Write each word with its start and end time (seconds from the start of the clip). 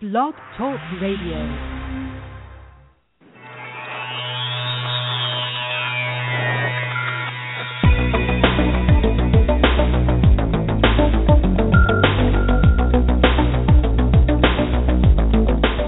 Blog 0.00 0.34
Talk 0.58 0.80
Radio. 1.00 1.38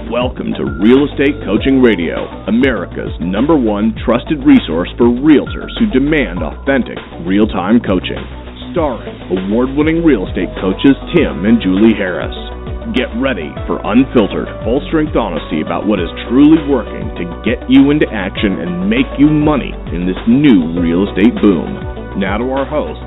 Welcome 0.09 0.53
to 0.55 0.63
Real 0.79 1.03
Estate 1.03 1.35
Coaching 1.43 1.81
Radio, 1.81 2.15
America's 2.47 3.11
number 3.19 3.57
one 3.57 3.93
trusted 4.05 4.39
resource 4.45 4.87
for 4.97 5.07
realtors 5.07 5.75
who 5.79 5.91
demand 5.91 6.39
authentic, 6.39 6.97
real 7.25 7.45
time 7.45 7.81
coaching. 7.81 8.23
Starring 8.71 9.19
award 9.35 9.75
winning 9.75 10.01
real 10.01 10.25
estate 10.29 10.49
coaches 10.61 10.95
Tim 11.13 11.43
and 11.43 11.61
Julie 11.61 11.93
Harris. 11.93 12.46
Get 12.95 13.11
ready 13.19 13.51
for 13.67 13.83
unfiltered, 13.83 14.47
full 14.63 14.79
strength 14.87 15.11
honesty 15.17 15.59
about 15.59 15.85
what 15.85 15.99
is 15.99 16.07
truly 16.29 16.55
working 16.71 17.03
to 17.19 17.23
get 17.43 17.59
you 17.67 17.91
into 17.91 18.07
action 18.07 18.63
and 18.63 18.89
make 18.89 19.11
you 19.19 19.27
money 19.27 19.75
in 19.91 20.07
this 20.07 20.15
new 20.23 20.79
real 20.79 21.03
estate 21.03 21.35
boom. 21.43 21.67
Now 22.15 22.37
to 22.37 22.45
our 22.47 22.63
hosts, 22.63 23.03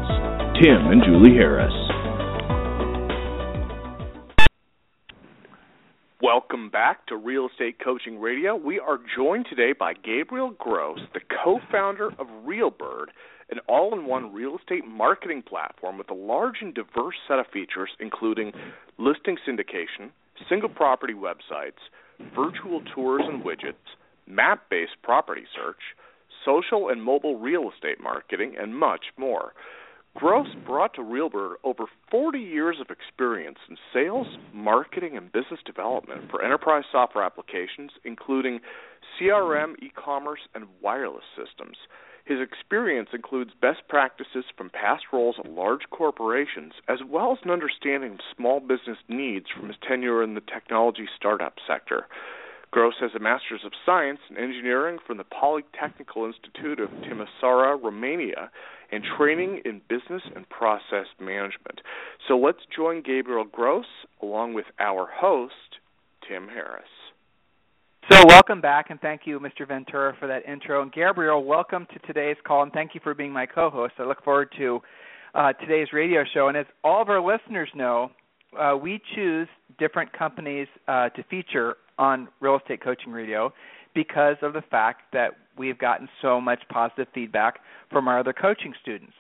Tim 0.61 0.93
and 0.93 1.01
Julie 1.01 1.33
Harris. 1.33 1.73
Welcome 6.21 6.69
back 6.69 7.07
to 7.07 7.17
Real 7.17 7.49
Estate 7.51 7.81
Coaching 7.83 8.21
Radio. 8.21 8.57
We 8.57 8.79
are 8.79 8.99
joined 9.17 9.47
today 9.49 9.73
by 9.73 9.95
Gabriel 9.95 10.51
Gross, 10.59 11.01
the 11.15 11.21
co 11.43 11.59
founder 11.73 12.09
of 12.19 12.27
RealBird, 12.45 13.07
an 13.51 13.59
all 13.69 13.93
in 13.93 14.07
one 14.07 14.33
real 14.33 14.57
estate 14.57 14.87
marketing 14.87 15.43
platform 15.43 15.99
with 15.99 16.11
a 16.11 16.15
large 16.15 16.57
and 16.61 16.75
diverse 16.75 17.17
set 17.27 17.39
of 17.39 17.47
features, 17.53 17.91
including 17.99 18.53
listing 18.99 19.37
syndication, 19.47 20.11
single 20.49 20.69
property 20.69 21.15
websites, 21.15 21.81
virtual 22.35 22.83
tours 22.95 23.23
and 23.25 23.43
widgets, 23.43 23.97
map 24.27 24.69
based 24.71 24.93
property 25.03 25.45
search, 25.55 25.81
social 26.45 26.89
and 26.89 27.03
mobile 27.03 27.39
real 27.39 27.71
estate 27.75 28.01
marketing, 28.01 28.55
and 28.59 28.77
much 28.77 29.07
more. 29.17 29.53
Gross 30.15 30.49
brought 30.67 30.95
to 30.95 31.03
RealBird 31.03 31.55
over 31.63 31.85
40 32.11 32.41
years 32.41 32.77
of 32.81 32.91
experience 32.91 33.59
in 33.69 33.77
sales, 33.95 34.27
marketing, 34.53 35.17
and 35.17 35.31
business 35.31 35.61
development 35.65 36.29
for 36.31 36.43
enterprise 36.43 36.83
software 36.91 37.25
applications, 37.25 37.93
including 38.05 38.59
CRM, 39.17 39.75
e 39.81 39.91
commerce, 39.95 40.41
and 40.55 40.65
wireless 40.83 41.25
systems. 41.37 41.77
His 42.31 42.39
experience 42.41 43.09
includes 43.13 43.51
best 43.61 43.89
practices 43.89 44.45
from 44.57 44.71
past 44.71 45.03
roles 45.13 45.35
at 45.41 45.51
large 45.51 45.91
corporations, 45.91 46.75
as 46.87 47.01
well 47.05 47.33
as 47.33 47.39
an 47.43 47.51
understanding 47.51 48.13
of 48.13 48.21
small 48.37 48.61
business 48.61 48.99
needs 49.09 49.47
from 49.51 49.67
his 49.67 49.77
tenure 49.83 50.23
in 50.23 50.35
the 50.35 50.41
technology 50.41 51.09
startup 51.17 51.55
sector. 51.67 52.07
Gross 52.71 52.95
has 53.01 53.17
a 53.17 53.19
Master's 53.19 53.65
of 53.65 53.73
Science 53.85 54.21
in 54.31 54.37
Engineering 54.37 54.99
from 55.05 55.17
the 55.17 55.25
Polytechnical 55.25 56.25
Institute 56.25 56.79
of 56.79 56.91
Timisoara, 57.03 57.83
Romania, 57.83 58.49
and 58.93 59.03
training 59.03 59.63
in 59.65 59.81
business 59.89 60.23
and 60.37 60.49
process 60.49 61.07
management. 61.19 61.81
So 62.29 62.39
let's 62.39 62.65
join 62.73 63.03
Gabriel 63.03 63.43
Gross 63.43 64.07
along 64.23 64.55
with 64.55 64.67
our 64.79 65.09
host, 65.13 65.81
Tim 66.29 66.47
Harris. 66.47 67.00
So, 68.13 68.25
welcome 68.27 68.61
back, 68.61 68.91
and 68.91 69.01
thank 69.01 69.21
you, 69.25 69.39
Mr. 69.39 69.69
Ventura, 69.69 70.17
for 70.19 70.27
that 70.27 70.45
intro. 70.45 70.83
And 70.83 70.93
Gabriel, 70.93 71.45
welcome 71.45 71.87
to 71.93 71.99
today's 72.01 72.37
call, 72.45 72.65
and 72.65 72.73
thank 72.73 72.93
you 72.93 73.01
for 73.05 73.15
being 73.15 73.31
my 73.33 73.47
co-host. 73.47 73.95
I 73.99 74.03
look 74.03 74.25
forward 74.25 74.53
to 74.59 74.81
uh, 75.37 75.53
today's 75.53 75.93
radio 75.93 76.25
show. 76.35 76.49
And 76.49 76.57
as 76.57 76.67
all 76.83 77.01
of 77.01 77.09
our 77.09 77.21
listeners 77.21 77.69
know, 77.73 78.11
uh, 78.59 78.77
we 78.77 79.01
choose 79.15 79.47
different 79.79 80.13
companies 80.13 80.67
uh, 80.89 81.11
to 81.11 81.23
feature 81.31 81.77
on 82.01 82.27
Real 82.41 82.59
Estate 82.59 82.83
Coaching 82.83 83.13
Radio 83.13 83.53
because 83.95 84.37
of 84.43 84.55
the 84.55 84.63
fact 84.73 85.03
that 85.13 85.31
we've 85.57 85.79
gotten 85.79 86.09
so 86.21 86.41
much 86.41 86.59
positive 86.69 87.07
feedback 87.15 87.61
from 87.93 88.09
our 88.09 88.19
other 88.19 88.33
coaching 88.33 88.75
students. 88.83 89.13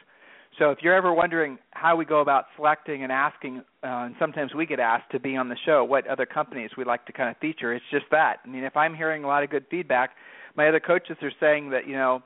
So 0.60 0.71
if 0.71 0.81
you're 0.82 0.94
ever 0.94 1.15
wondering 1.15 1.59
how 1.71 1.97
we 1.97 2.04
go 2.04 2.21
about 2.21 2.44
selecting 2.54 3.03
and 3.03 3.10
asking, 3.10 3.62
uh, 3.82 4.04
and 4.04 4.15
sometimes 4.19 4.54
we 4.54 4.66
get 4.66 4.78
asked 4.78 5.10
to 5.12 5.19
be 5.19 5.34
on 5.34 5.48
the 5.48 5.56
show, 5.65 5.84
what 5.84 6.06
other 6.06 6.26
companies 6.26 6.69
we'd 6.76 6.87
like 6.87 7.06
to 7.06 7.12
kind 7.12 7.31
of 7.31 7.38
feature, 7.38 7.72
it's 7.72 7.84
just 7.91 8.04
that. 8.10 8.41
I 8.44 8.48
mean, 8.48 8.65
if 8.65 8.76
I'm 8.76 8.94
hearing 8.94 9.25
a 9.25 9.26
lot 9.26 9.43
of 9.43 9.48
good 9.48 9.65
feedback, 9.71 10.10
my 10.56 10.69
other 10.69 10.78
coaches 10.78 11.16
are 11.22 11.32
saying 11.41 11.71
that 11.71 11.88
you 11.88 11.94
know 11.94 12.22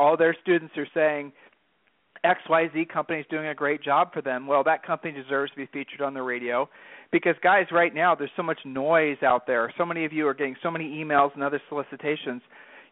all 0.00 0.16
their 0.16 0.34
students 0.42 0.74
are 0.76 0.88
saying 0.94 1.32
XYZ 2.24 2.88
company 2.88 3.20
is 3.20 3.26
doing 3.30 3.46
a 3.46 3.54
great 3.54 3.84
job 3.84 4.12
for 4.12 4.20
them. 4.20 4.48
Well, 4.48 4.64
that 4.64 4.84
company 4.84 5.12
deserves 5.12 5.52
to 5.52 5.56
be 5.56 5.66
featured 5.66 6.00
on 6.00 6.12
the 6.12 6.22
radio 6.22 6.68
because 7.12 7.36
guys, 7.40 7.66
right 7.70 7.94
now 7.94 8.16
there's 8.16 8.30
so 8.36 8.42
much 8.42 8.58
noise 8.64 9.18
out 9.22 9.46
there. 9.46 9.72
So 9.78 9.86
many 9.86 10.04
of 10.04 10.12
you 10.12 10.26
are 10.26 10.34
getting 10.34 10.56
so 10.60 10.72
many 10.72 11.04
emails 11.04 11.32
and 11.34 11.42
other 11.44 11.62
solicitations. 11.68 12.42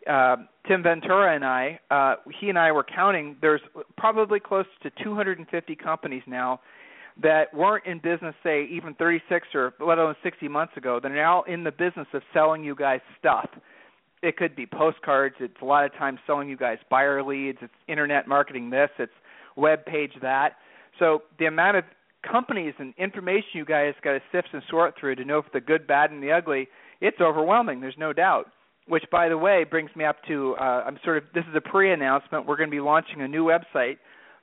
Uh, 0.09 0.37
Tim 0.67 0.83
Ventura 0.83 1.35
and 1.35 1.45
I, 1.45 1.79
uh, 1.91 2.17
he 2.41 2.49
and 2.49 2.59
I 2.59 2.73
were 2.73 2.85
counting. 2.85 3.37
There's 3.41 3.61
probably 3.97 4.41
close 4.41 4.67
to 4.83 4.91
250 5.03 5.77
companies 5.77 6.23
now 6.27 6.61
that 7.23 7.55
weren't 7.55 7.87
in 7.87 7.99
business, 7.99 8.35
say, 8.43 8.67
even 8.71 8.95
36 8.95 9.49
or 9.55 9.73
let 9.81 9.99
alone 9.99 10.17
60 10.23 10.49
months 10.49 10.77
ago. 10.77 10.99
They're 11.01 11.15
now 11.15 11.43
in 11.43 11.65
the 11.65 11.71
business 11.71 12.09
of 12.13 12.23
selling 12.33 12.65
you 12.65 12.75
guys 12.75 13.01
stuff. 13.19 13.49
It 14.23 14.37
could 14.37 14.57
be 14.57 14.67
postcards. 14.67 15.37
It's 15.39 15.55
a 15.61 15.65
lot 15.65 15.85
of 15.85 15.93
times 15.95 16.19
selling 16.27 16.49
you 16.49 16.57
guys 16.57 16.79
buyer 16.91 17.23
leads. 17.23 17.59
It's 17.61 17.73
internet 17.89 18.27
marketing. 18.27 18.71
This. 18.71 18.91
It's 18.99 19.13
web 19.57 19.85
page 19.85 20.13
that. 20.23 20.55
So 20.99 21.23
the 21.39 21.47
amount 21.47 21.77
of 21.77 21.85
companies 22.29 22.75
and 22.79 22.95
information 22.97 23.51
you 23.53 23.65
guys 23.65 23.95
got 24.03 24.13
to 24.13 24.21
sift 24.33 24.49
and 24.53 24.63
sort 24.71 24.95
through 24.99 25.17
to 25.17 25.25
know 25.25 25.39
if 25.39 25.47
the 25.53 25.61
good, 25.61 25.87
bad, 25.87 26.11
and 26.11 26.23
the 26.23 26.33
ugly, 26.33 26.69
it's 27.01 27.21
overwhelming. 27.21 27.81
There's 27.81 27.99
no 27.99 28.13
doubt. 28.13 28.47
Which, 28.87 29.05
by 29.11 29.31
the 29.31 29.39
way, 29.39 29.65
brings 29.65 29.91
me 29.97 30.05
up 30.05 30.17
to 30.29 30.55
uh, 30.61 30.85
I'm 30.87 30.99
sort 31.05 31.19
of 31.19 31.25
this 31.35 31.45
is 31.49 31.57
a 31.57 31.61
pre-announcement. 31.61 32.47
We're 32.47 32.57
going 32.57 32.69
to 32.69 32.75
be 32.75 32.81
launching 32.81 33.23
a 33.23 33.29
new 33.29 33.45
website 33.45 33.97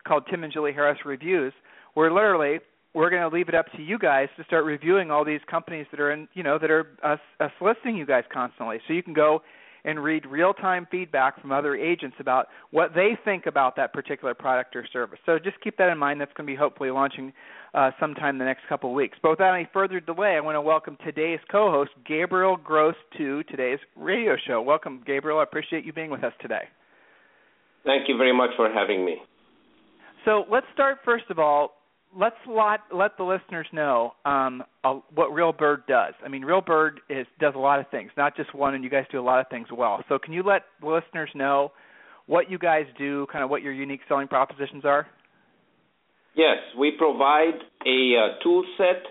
called 0.07 0.23
Tim 0.29 0.43
and 0.43 0.51
Julie 0.51 0.73
Harris 0.73 0.97
Reviews, 1.05 1.53
where 1.93 2.11
literally 2.11 2.59
we're 2.93 3.09
going 3.09 3.21
to 3.21 3.33
leave 3.33 3.49
it 3.49 3.55
up 3.55 3.71
to 3.73 3.81
you 3.81 3.99
guys 3.99 4.27
to 4.37 4.43
start 4.43 4.65
reviewing 4.65 5.11
all 5.11 5.23
these 5.23 5.39
companies 5.49 5.85
that 5.91 5.99
are 5.99 6.11
in 6.11 6.27
you 6.33 6.43
know 6.43 6.57
that 6.57 6.71
are 6.71 6.87
uh, 7.03 7.17
uh, 7.39 7.49
soliciting 7.59 7.95
you 7.95 8.05
guys 8.05 8.23
constantly. 8.33 8.79
So 8.87 8.93
you 8.93 9.03
can 9.03 9.13
go 9.13 9.41
and 9.83 10.03
read 10.03 10.25
real-time 10.25 10.87
feedback 10.91 11.41
from 11.41 11.51
other 11.51 11.75
agents 11.75 12.15
about 12.19 12.47
what 12.69 12.93
they 12.93 13.17
think 13.25 13.47
about 13.47 13.75
that 13.75 13.91
particular 13.93 14.33
product 14.33 14.75
or 14.75 14.85
service. 14.93 15.17
So 15.25 15.39
just 15.39 15.59
keep 15.61 15.77
that 15.77 15.89
in 15.89 15.97
mind. 15.97 16.21
That's 16.21 16.31
going 16.33 16.45
to 16.45 16.53
be 16.53 16.57
hopefully 16.57 16.91
launching 16.91 17.33
uh, 17.73 17.91
sometime 17.99 18.35
in 18.35 18.39
the 18.39 18.45
next 18.45 18.61
couple 18.67 18.89
of 18.89 18.95
weeks. 18.95 19.17
But 19.21 19.31
without 19.31 19.53
any 19.53 19.67
further 19.71 19.99
delay, 19.99 20.35
I 20.35 20.39
want 20.41 20.55
to 20.55 20.61
welcome 20.61 20.97
today's 21.03 21.39
co-host, 21.49 21.91
Gabriel 22.05 22.57
Gross, 22.57 22.95
to 23.17 23.43
today's 23.43 23.79
radio 23.95 24.35
show. 24.47 24.61
Welcome, 24.61 25.03
Gabriel. 25.05 25.39
I 25.39 25.43
appreciate 25.43 25.85
you 25.85 25.93
being 25.93 26.09
with 26.09 26.23
us 26.23 26.33
today. 26.41 26.63
Thank 27.85 28.07
you 28.07 28.17
very 28.17 28.35
much 28.35 28.51
for 28.55 28.71
having 28.71 29.05
me. 29.05 29.17
So 30.25 30.43
let's 30.51 30.67
start 30.73 30.99
first 31.03 31.25
of 31.29 31.39
all 31.39 31.71
let's 32.17 32.35
let 32.47 32.81
let 32.93 33.17
the 33.17 33.23
listeners 33.23 33.67
know 33.71 34.13
um, 34.25 34.63
uh, 34.83 34.99
what 35.13 35.31
RealBird 35.31 35.87
does. 35.87 36.13
I 36.23 36.27
mean, 36.27 36.43
RealBird 36.43 36.97
is 37.09 37.25
does 37.39 37.53
a 37.55 37.59
lot 37.59 37.79
of 37.79 37.87
things, 37.89 38.11
not 38.17 38.35
just 38.35 38.53
one, 38.53 38.75
and 38.75 38.83
you 38.83 38.89
guys 38.89 39.05
do 39.11 39.19
a 39.19 39.23
lot 39.23 39.39
of 39.39 39.47
things 39.49 39.67
well. 39.75 40.03
So, 40.09 40.19
can 40.19 40.33
you 40.33 40.43
let 40.43 40.63
the 40.81 40.87
listeners 40.87 41.29
know 41.35 41.71
what 42.27 42.49
you 42.49 42.57
guys 42.57 42.85
do, 42.97 43.25
kind 43.31 43.43
of 43.43 43.49
what 43.49 43.61
your 43.61 43.73
unique 43.73 44.01
selling 44.07 44.27
propositions 44.27 44.85
are? 44.85 45.07
Yes, 46.35 46.57
we 46.77 46.91
provide 46.91 47.59
a 47.85 48.15
uh, 48.15 48.43
tool 48.43 48.63
set 48.77 49.03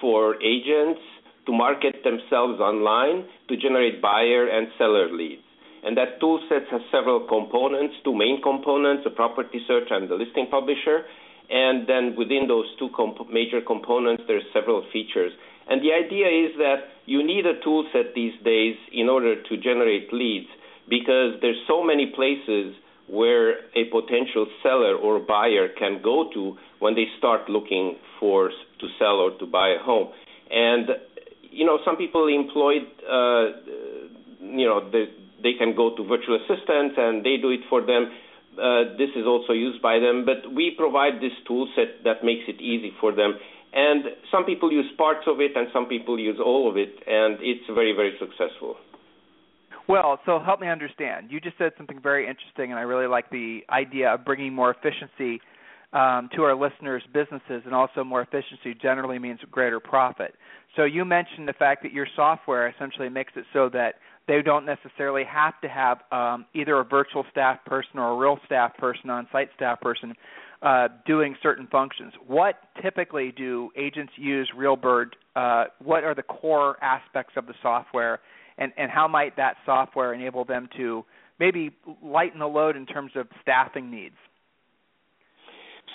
for 0.00 0.40
agents 0.42 1.00
to 1.46 1.52
market 1.52 2.04
themselves 2.04 2.60
online 2.60 3.26
to 3.48 3.56
generate 3.56 4.00
buyer 4.00 4.46
and 4.46 4.68
seller 4.78 5.10
leads. 5.12 5.42
And 5.82 5.96
that 5.96 6.20
tool 6.20 6.40
set 6.48 6.68
has 6.70 6.80
several 6.92 7.26
components, 7.26 7.94
two 8.04 8.14
main 8.14 8.40
components, 8.42 9.02
the 9.04 9.10
property 9.10 9.60
search 9.66 9.88
and 9.90 10.08
the 10.08 10.14
listing 10.14 10.46
publisher 10.50 11.04
and 11.50 11.86
then 11.88 12.14
within 12.16 12.46
those 12.46 12.66
two 12.78 12.88
comp- 12.94 13.28
major 13.28 13.60
components, 13.60 14.22
there's 14.28 14.46
several 14.54 14.86
features. 14.92 15.32
And 15.68 15.82
the 15.82 15.92
idea 15.92 16.26
is 16.30 16.56
that 16.58 16.94
you 17.06 17.26
need 17.26 17.44
a 17.44 17.58
tool 17.62 17.84
set 17.92 18.14
these 18.14 18.34
days 18.44 18.76
in 18.92 19.08
order 19.08 19.42
to 19.42 19.56
generate 19.56 20.12
leads 20.12 20.46
because 20.88 21.34
there's 21.42 21.58
so 21.66 21.82
many 21.82 22.12
places 22.14 22.74
where 23.10 23.58
a 23.74 23.84
potential 23.90 24.46
seller 24.62 24.94
or 24.94 25.18
buyer 25.18 25.68
can 25.78 26.00
go 26.02 26.30
to 26.32 26.56
when 26.78 26.94
they 26.94 27.06
start 27.18 27.48
looking 27.48 27.96
for 28.18 28.50
to 28.78 28.86
sell 28.98 29.16
or 29.18 29.36
to 29.38 29.46
buy 29.46 29.70
a 29.70 29.82
home. 29.82 30.08
And 30.50 30.88
you 31.50 31.66
know, 31.66 31.78
some 31.84 31.96
people 31.96 32.28
employed, 32.28 32.86
uh, 33.02 33.58
you 34.40 34.66
know, 34.66 34.88
they, 34.90 35.06
they 35.42 35.54
can 35.58 35.74
go 35.74 35.96
to 35.96 36.04
virtual 36.04 36.36
assistants 36.36 36.94
and 36.96 37.24
they 37.24 37.36
do 37.36 37.50
it 37.50 37.60
for 37.68 37.80
them 37.80 38.10
uh, 38.58 38.96
this 38.98 39.10
is 39.14 39.26
also 39.26 39.52
used 39.52 39.80
by 39.80 39.98
them, 39.98 40.26
but 40.26 40.52
we 40.52 40.74
provide 40.76 41.20
this 41.20 41.32
tool 41.46 41.68
set 41.76 42.02
that 42.04 42.24
makes 42.24 42.44
it 42.48 42.60
easy 42.60 42.92
for 43.00 43.12
them. 43.14 43.38
And 43.72 44.04
some 44.30 44.44
people 44.44 44.72
use 44.72 44.90
parts 44.98 45.24
of 45.26 45.40
it, 45.40 45.56
and 45.56 45.68
some 45.72 45.86
people 45.86 46.18
use 46.18 46.38
all 46.44 46.68
of 46.68 46.76
it, 46.76 46.90
and 47.06 47.38
it's 47.40 47.64
very, 47.72 47.92
very 47.92 48.18
successful. 48.18 48.76
Well, 49.90 50.20
so 50.24 50.38
help 50.38 50.60
me 50.60 50.68
understand. 50.68 51.32
You 51.32 51.40
just 51.40 51.58
said 51.58 51.72
something 51.76 51.98
very 52.00 52.28
interesting, 52.28 52.70
and 52.70 52.78
I 52.78 52.82
really 52.82 53.08
like 53.08 53.28
the 53.30 53.62
idea 53.70 54.14
of 54.14 54.24
bringing 54.24 54.54
more 54.54 54.70
efficiency 54.70 55.40
um, 55.92 56.28
to 56.36 56.44
our 56.44 56.54
listeners' 56.54 57.02
businesses, 57.12 57.62
and 57.64 57.74
also 57.74 58.04
more 58.04 58.22
efficiency 58.22 58.78
generally 58.80 59.18
means 59.18 59.40
greater 59.50 59.80
profit. 59.80 60.36
So 60.76 60.84
you 60.84 61.04
mentioned 61.04 61.48
the 61.48 61.54
fact 61.54 61.82
that 61.82 61.92
your 61.92 62.06
software 62.14 62.68
essentially 62.68 63.08
makes 63.08 63.32
it 63.34 63.44
so 63.52 63.68
that 63.70 63.96
they 64.28 64.42
don't 64.42 64.64
necessarily 64.64 65.24
have 65.24 65.60
to 65.62 65.68
have 65.68 65.98
um, 66.12 66.46
either 66.54 66.78
a 66.78 66.84
virtual 66.84 67.24
staff 67.32 67.58
person 67.66 67.98
or 67.98 68.12
a 68.12 68.16
real 68.16 68.38
staff 68.46 68.76
person, 68.76 69.10
on-site 69.10 69.48
staff 69.56 69.80
person, 69.80 70.14
uh, 70.62 70.86
doing 71.04 71.34
certain 71.42 71.66
functions. 71.66 72.12
What 72.28 72.60
typically 72.80 73.32
do 73.36 73.70
agents 73.76 74.12
use 74.16 74.48
RealBird? 74.56 75.06
Uh, 75.34 75.64
what 75.82 76.04
are 76.04 76.14
the 76.14 76.22
core 76.22 76.76
aspects 76.80 77.32
of 77.36 77.48
the 77.48 77.54
software, 77.60 78.20
and, 78.60 78.72
and 78.76 78.90
how 78.90 79.08
might 79.08 79.36
that 79.36 79.56
software 79.66 80.14
enable 80.14 80.44
them 80.44 80.68
to 80.76 81.04
maybe 81.40 81.70
lighten 82.02 82.38
the 82.38 82.46
load 82.46 82.76
in 82.76 82.86
terms 82.86 83.12
of 83.16 83.26
staffing 83.42 83.90
needs? 83.90 84.14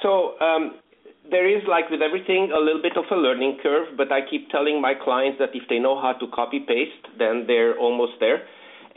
So 0.01 0.38
um, 0.41 0.81
there 1.29 1.47
is, 1.47 1.63
like 1.69 1.89
with 1.89 2.01
everything, 2.01 2.51
a 2.53 2.59
little 2.59 2.81
bit 2.81 2.97
of 2.97 3.06
a 3.12 3.15
learning 3.15 3.59
curve, 3.63 3.95
but 3.95 4.12
I 4.12 4.19
keep 4.29 4.50
telling 4.50 4.81
my 4.81 4.94
clients 4.94 5.39
that 5.39 5.50
if 5.53 5.63
they 5.69 5.79
know 5.79 6.01
how 6.01 6.13
to 6.13 6.27
copy 6.33 6.59
paste, 6.59 7.15
then 7.17 7.45
they're 7.47 7.77
almost 7.77 8.13
there. 8.19 8.41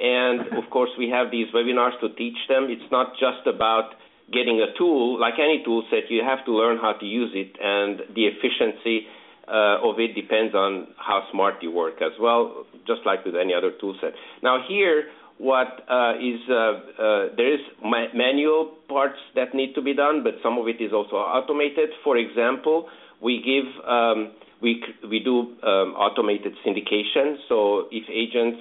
And 0.00 0.40
of 0.56 0.68
course, 0.72 0.90
we 0.98 1.08
have 1.10 1.30
these 1.30 1.46
webinars 1.54 2.00
to 2.00 2.08
teach 2.16 2.38
them. 2.48 2.66
It's 2.68 2.90
not 2.90 3.12
just 3.20 3.46
about 3.46 3.94
getting 4.32 4.60
a 4.60 4.76
tool, 4.76 5.18
like 5.18 5.34
any 5.38 5.62
tool 5.64 5.84
set, 5.90 6.10
you 6.10 6.22
have 6.22 6.44
to 6.44 6.52
learn 6.52 6.76
how 6.76 6.92
to 6.92 7.06
use 7.06 7.32
it, 7.32 7.56
and 7.60 8.00
the 8.14 8.28
efficiency 8.28 9.08
uh, 9.48 9.88
of 9.88 9.98
it 9.98 10.14
depends 10.14 10.54
on 10.54 10.88
how 10.96 11.22
smart 11.32 11.54
you 11.62 11.72
work 11.72 12.02
as 12.02 12.12
well, 12.20 12.66
just 12.86 13.00
like 13.06 13.24
with 13.24 13.34
any 13.34 13.54
other 13.54 13.72
tool 13.80 13.96
set. 14.00 14.12
Now, 14.42 14.58
here, 14.68 15.04
what 15.38 15.84
uh, 15.88 16.14
is 16.18 16.40
uh, 16.50 16.54
uh, 16.54 17.36
there 17.36 17.54
is 17.54 17.60
ma- 17.82 18.12
manual 18.14 18.74
parts 18.88 19.18
that 19.34 19.54
need 19.54 19.74
to 19.74 19.82
be 19.82 19.94
done, 19.94 20.22
but 20.22 20.34
some 20.42 20.58
of 20.58 20.66
it 20.68 20.80
is 20.80 20.92
also 20.92 21.16
automated. 21.16 21.90
For 22.04 22.16
example, 22.16 22.88
we 23.22 23.40
give 23.42 23.66
um, 23.88 24.32
we 24.60 24.82
we 25.08 25.20
do 25.20 25.56
um, 25.62 25.94
automated 25.94 26.54
syndication. 26.66 27.36
So 27.48 27.86
if 27.90 28.04
agents 28.10 28.58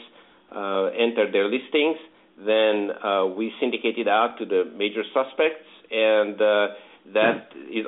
uh, 0.56 0.86
enter 0.98 1.30
their 1.32 1.46
listings, 1.46 1.98
then 2.46 2.92
uh, 3.04 3.26
we 3.26 3.52
syndicate 3.60 3.98
it 3.98 4.08
out 4.08 4.38
to 4.40 4.46
the 4.46 4.72
major 4.78 5.04
suspects, 5.14 5.66
and 5.90 6.36
uh, 6.40 6.68
that 7.14 7.50
is 7.74 7.86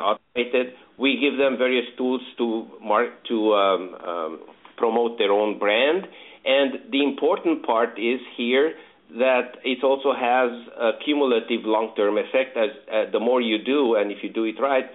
We 0.98 1.18
give 1.20 1.38
them 1.38 1.58
various 1.58 1.86
tools 1.98 2.22
to 2.38 2.68
mark 2.84 3.10
to 3.30 3.54
um, 3.54 3.96
um, 3.96 4.40
promote 4.78 5.18
their 5.18 5.32
own 5.32 5.58
brand 5.60 6.08
and 6.46 6.92
the 6.92 7.04
important 7.04 7.66
part 7.66 8.00
is 8.00 8.20
here 8.38 8.74
that 9.18 9.58
it 9.64 9.84
also 9.84 10.14
has 10.14 10.52
a 10.78 10.92
cumulative 11.04 11.66
long-term 11.66 12.18
effect. 12.18 12.56
As 12.56 12.70
uh, 12.88 13.12
the 13.12 13.20
more 13.20 13.42
you 13.42 13.58
do, 13.64 13.96
and 13.96 14.12
if 14.12 14.20
you 14.24 14.30
do 14.30 14.46
it 14.46 14.56
right, 14.62 14.86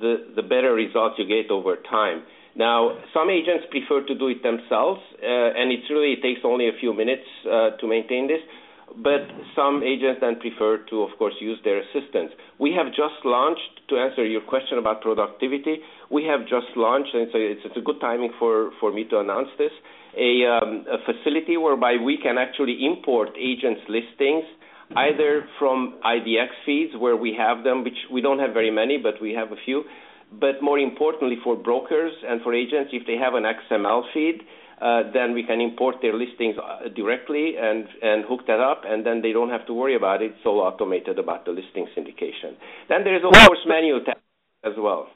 the 0.00 0.32
the 0.36 0.42
better 0.42 0.74
results 0.74 1.16
you 1.18 1.26
get 1.26 1.50
over 1.50 1.76
time. 1.76 2.22
Now, 2.56 2.98
some 3.12 3.30
agents 3.30 3.64
prefer 3.70 4.06
to 4.06 4.14
do 4.14 4.28
it 4.28 4.42
themselves, 4.42 5.00
uh, 5.20 5.58
and 5.58 5.72
it 5.72 5.82
really 5.90 6.16
takes 6.22 6.40
only 6.44 6.68
a 6.68 6.76
few 6.78 6.94
minutes 6.94 7.26
uh, 7.44 7.70
to 7.80 7.88
maintain 7.88 8.28
this. 8.28 8.40
But 9.02 9.26
some 9.56 9.82
agents 9.82 10.20
then 10.20 10.38
prefer 10.38 10.78
to, 10.90 11.02
of 11.02 11.10
course, 11.18 11.34
use 11.40 11.58
their 11.64 11.82
assistants. 11.82 12.34
We 12.60 12.72
have 12.78 12.88
just 12.88 13.18
launched, 13.24 13.88
to 13.88 13.96
answer 13.96 14.24
your 14.24 14.42
question 14.42 14.78
about 14.78 15.02
productivity, 15.02 15.78
we 16.10 16.24
have 16.24 16.42
just 16.42 16.76
launched, 16.76 17.10
and 17.12 17.26
so 17.32 17.38
it's, 17.38 17.60
it's 17.64 17.76
a 17.76 17.80
good 17.80 18.00
timing 18.00 18.30
for, 18.38 18.70
for 18.78 18.92
me 18.92 19.04
to 19.10 19.18
announce 19.18 19.48
this 19.58 19.72
a, 20.16 20.46
um, 20.46 20.84
a 20.90 20.98
facility 21.04 21.56
whereby 21.56 21.96
we 22.02 22.18
can 22.22 22.38
actually 22.38 22.84
import 22.84 23.30
agents' 23.38 23.82
listings 23.88 24.44
either 24.96 25.46
from 25.58 25.98
IDX 26.04 26.48
feeds 26.64 26.92
where 26.98 27.16
we 27.16 27.34
have 27.36 27.64
them, 27.64 27.84
which 27.84 27.98
we 28.12 28.20
don't 28.20 28.38
have 28.38 28.52
very 28.52 28.70
many, 28.70 28.98
but 28.98 29.14
we 29.20 29.32
have 29.32 29.50
a 29.50 29.56
few. 29.64 29.84
But 30.32 30.62
more 30.62 30.78
importantly, 30.78 31.36
for 31.42 31.56
brokers 31.56 32.12
and 32.26 32.42
for 32.42 32.54
agents, 32.54 32.90
if 32.92 33.06
they 33.06 33.16
have 33.16 33.34
an 33.34 33.44
XML 33.44 34.02
feed, 34.12 34.42
uh, 34.80 35.02
then 35.12 35.34
we 35.34 35.44
can 35.44 35.60
import 35.60 35.96
their 36.02 36.14
listings 36.14 36.56
uh, 36.58 36.88
directly 36.94 37.54
and, 37.58 37.86
and 38.02 38.24
hook 38.24 38.40
that 38.46 38.60
up, 38.60 38.82
and 38.86 39.04
then 39.04 39.22
they 39.22 39.32
don't 39.32 39.50
have 39.50 39.66
to 39.66 39.74
worry 39.74 39.96
about 39.96 40.22
it. 40.22 40.32
It's 40.32 40.46
all 40.46 40.60
automated 40.60 41.18
about 41.18 41.44
the 41.44 41.52
listing 41.52 41.86
syndication. 41.96 42.56
Then 42.88 43.04
there 43.04 43.16
is, 43.16 43.22
of 43.24 43.32
course, 43.32 43.60
manual 43.66 44.00
tab 44.04 44.18
as 44.64 44.74
well 44.78 45.08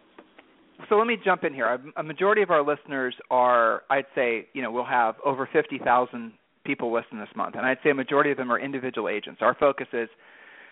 so 0.88 0.96
let 0.96 1.06
me 1.06 1.16
jump 1.24 1.44
in 1.44 1.52
here. 1.52 1.78
A 1.96 2.02
majority 2.02 2.42
of 2.42 2.50
our 2.50 2.64
listeners 2.64 3.14
are, 3.30 3.82
I'd 3.90 4.06
say, 4.14 4.46
you 4.52 4.62
know, 4.62 4.70
we'll 4.70 4.84
have 4.84 5.16
over 5.24 5.48
50,000 5.52 6.32
people 6.64 6.92
listen 6.92 7.18
this 7.18 7.28
month, 7.34 7.56
and 7.56 7.66
I'd 7.66 7.78
say 7.82 7.90
a 7.90 7.94
majority 7.94 8.30
of 8.30 8.36
them 8.36 8.52
are 8.52 8.60
individual 8.60 9.08
agents. 9.08 9.40
Our 9.42 9.54
focus 9.54 9.88
is 9.92 10.08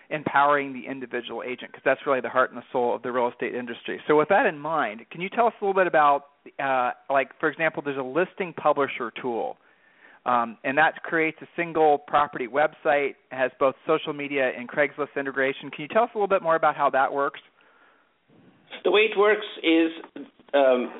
empowering 0.09 0.73
the 0.73 0.89
individual 0.89 1.43
agent 1.43 1.71
because 1.71 1.83
that's 1.83 2.01
really 2.05 2.21
the 2.21 2.29
heart 2.29 2.51
and 2.51 2.57
the 2.57 2.65
soul 2.71 2.95
of 2.95 3.01
the 3.01 3.11
real 3.11 3.29
estate 3.29 3.53
industry. 3.53 3.99
So 4.07 4.17
with 4.17 4.29
that 4.29 4.45
in 4.45 4.57
mind, 4.57 5.01
can 5.11 5.21
you 5.21 5.29
tell 5.29 5.47
us 5.47 5.53
a 5.61 5.65
little 5.65 5.79
bit 5.79 5.87
about, 5.87 6.25
uh, 6.63 6.91
like, 7.09 7.29
for 7.39 7.49
example, 7.49 7.83
there's 7.83 7.97
a 7.97 8.01
listing 8.01 8.53
publisher 8.53 9.11
tool. 9.21 9.57
Um, 10.25 10.57
and 10.65 10.77
that 10.77 11.03
creates 11.03 11.37
a 11.41 11.47
single 11.55 11.97
property 11.97 12.47
website, 12.47 13.15
has 13.31 13.51
both 13.59 13.75
social 13.85 14.11
media 14.13 14.51
and 14.57 14.67
Craigslist 14.67 15.15
integration. 15.17 15.71
Can 15.71 15.83
you 15.83 15.87
tell 15.87 16.03
us 16.03 16.09
a 16.13 16.17
little 16.17 16.27
bit 16.27 16.41
more 16.41 16.55
about 16.55 16.75
how 16.75 16.89
that 16.89 17.11
works? 17.13 17.39
The 18.83 18.91
way 18.91 19.01
it 19.01 19.17
works 19.17 19.45
is 19.63 19.91
um, 20.53 20.91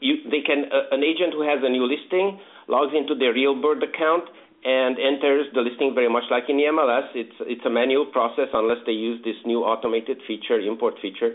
you, 0.00 0.16
they 0.30 0.40
can 0.44 0.64
uh, 0.72 0.94
an 0.94 1.02
agent 1.02 1.32
who 1.32 1.42
has 1.42 1.60
a 1.62 1.68
new 1.68 1.84
listing 1.84 2.38
logs 2.68 2.92
into 2.96 3.14
their 3.14 3.34
RealBird 3.34 3.82
account 3.82 4.24
and 4.64 4.98
enters 4.98 5.46
the 5.54 5.60
listing 5.60 5.94
very 5.94 6.08
much 6.08 6.24
like 6.30 6.44
in 6.48 6.56
the 6.56 6.64
MLS. 6.64 7.08
It's 7.14 7.36
it's 7.40 7.64
a 7.64 7.70
manual 7.70 8.06
process 8.06 8.48
unless 8.52 8.78
they 8.84 8.92
use 8.92 9.20
this 9.24 9.36
new 9.46 9.64
automated 9.64 10.18
feature, 10.26 10.60
import 10.60 10.94
feature, 11.00 11.32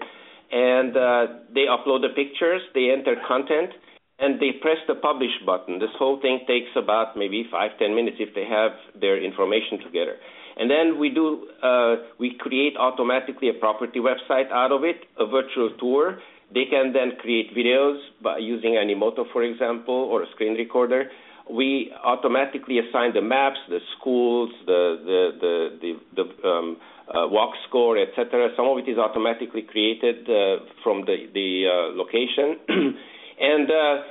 and 0.52 0.96
uh, 0.96 1.26
they 1.54 1.66
upload 1.66 2.02
the 2.02 2.14
pictures, 2.14 2.62
they 2.74 2.94
enter 2.94 3.16
content, 3.28 3.74
and 4.20 4.40
they 4.40 4.54
press 4.62 4.78
the 4.88 4.96
publish 4.96 5.34
button. 5.46 5.80
This 5.80 5.94
whole 5.98 6.22
thing 6.22 6.46
takes 6.48 6.70
about 6.76 7.18
maybe 7.18 7.48
five 7.50 7.72
ten 7.80 7.96
minutes 7.96 8.18
if 8.20 8.36
they 8.36 8.46
have 8.46 8.72
their 9.00 9.18
information 9.18 9.80
together. 9.82 10.18
And 10.58 10.70
then 10.72 11.00
we 11.00 11.10
do 11.10 11.50
uh, 11.64 11.96
we 12.20 12.38
create 12.40 12.78
automatically 12.78 13.50
a 13.50 13.54
property 13.54 14.00
website 14.00 14.52
out 14.52 14.72
of 14.72 14.84
it, 14.84 15.02
a 15.20 15.26
virtual 15.26 15.72
tour. 15.80 16.20
They 16.54 16.66
can 16.70 16.94
then 16.94 17.18
create 17.20 17.58
videos 17.58 17.98
by 18.22 18.38
using 18.38 18.78
an 18.78 18.88
Animoto, 18.88 19.26
for 19.34 19.42
example, 19.42 19.96
or 19.96 20.22
a 20.22 20.30
screen 20.32 20.54
recorder. 20.54 21.10
We 21.50 21.92
automatically 22.04 22.80
assign 22.80 23.14
the 23.14 23.22
maps, 23.22 23.58
the 23.70 23.80
schools, 23.98 24.50
the 24.66 24.98
the 25.06 25.22
the 25.42 25.94
the, 26.16 26.24
the 26.24 26.48
um, 26.48 26.78
uh, 27.08 27.28
walk 27.28 27.54
score, 27.68 27.98
etc. 27.98 28.50
Some 28.58 28.66
of 28.66 28.78
it 28.80 28.90
is 28.90 28.98
automatically 28.98 29.62
created 29.62 30.28
uh, 30.30 30.66
from 30.84 31.06
the 31.06 31.28
the 31.34 31.70
uh, 31.70 31.96
location, 31.96 32.58
and 33.40 33.70
uh, 33.70 34.02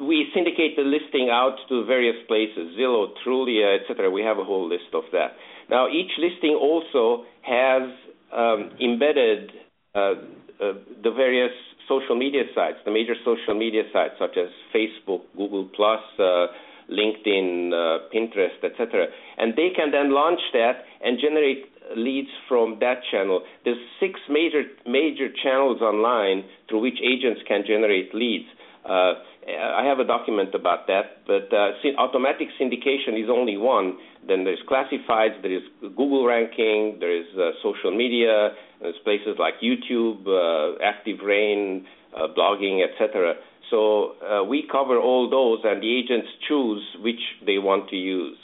we 0.00 0.26
syndicate 0.34 0.76
the 0.76 0.82
listing 0.82 1.28
out 1.30 1.56
to 1.68 1.84
various 1.84 2.16
places, 2.26 2.74
Zillow, 2.78 3.12
Trulia, 3.24 3.78
etc. 3.80 4.10
We 4.10 4.22
have 4.22 4.38
a 4.38 4.44
whole 4.44 4.68
list 4.68 4.94
of 4.94 5.04
that. 5.12 5.36
Now, 5.70 5.88
each 5.88 6.10
listing 6.18 6.58
also 6.60 7.24
has 7.42 7.82
um, 8.34 8.70
embedded 8.80 9.52
uh, 9.94 9.98
uh, 9.98 10.72
the 11.02 11.10
various 11.10 11.52
social 11.88 12.16
media 12.16 12.42
sites, 12.54 12.78
the 12.84 12.90
major 12.90 13.14
social 13.24 13.54
media 13.54 13.82
sites 13.92 14.14
such 14.18 14.36
as 14.36 14.48
Facebook, 14.74 15.22
Google 15.36 15.68
Plus, 15.74 16.00
uh, 16.18 16.46
LinkedIn, 16.90 17.72
uh, 17.72 18.08
Pinterest, 18.12 18.62
etc. 18.62 19.06
And 19.38 19.54
they 19.56 19.70
can 19.74 19.90
then 19.90 20.12
launch 20.12 20.40
that 20.52 20.84
and 21.02 21.18
generate 21.20 21.66
leads 21.96 22.28
from 22.48 22.78
that 22.80 23.00
channel. 23.10 23.42
There's 23.64 23.78
six 24.00 24.20
major 24.28 24.62
major 24.86 25.28
channels 25.42 25.80
online 25.80 26.44
through 26.68 26.80
which 26.80 26.98
agents 27.02 27.40
can 27.46 27.64
generate 27.66 28.14
leads. 28.14 28.46
Uh, 28.84 29.14
I 29.46 29.84
have 29.84 29.98
a 29.98 30.04
document 30.04 30.54
about 30.54 30.86
that, 30.86 31.26
but 31.26 31.52
uh, 31.52 31.72
automatic 31.98 32.48
syndication 32.60 33.20
is 33.20 33.28
only 33.30 33.56
one. 33.56 33.98
Then 34.26 34.44
there's 34.44 34.62
classifieds, 34.70 35.40
there 35.42 35.52
is 35.52 35.62
Google 35.80 36.24
ranking, 36.26 36.98
there 37.00 37.14
is 37.14 37.26
uh, 37.36 37.50
social 37.62 37.96
media, 37.96 38.50
there's 38.82 38.96
places 39.04 39.36
like 39.38 39.54
YouTube, 39.62 40.26
uh, 40.26 40.78
Active 40.82 41.18
Rain, 41.24 41.86
uh, 42.14 42.26
blogging, 42.36 42.80
etc. 42.82 43.34
So 43.70 44.12
uh, 44.20 44.44
we 44.44 44.68
cover 44.70 44.98
all 44.98 45.30
those, 45.30 45.60
and 45.64 45.82
the 45.82 45.98
agents 45.98 46.28
choose 46.48 46.82
which 47.00 47.20
they 47.46 47.58
want 47.58 47.88
to 47.90 47.96
use. 47.96 48.36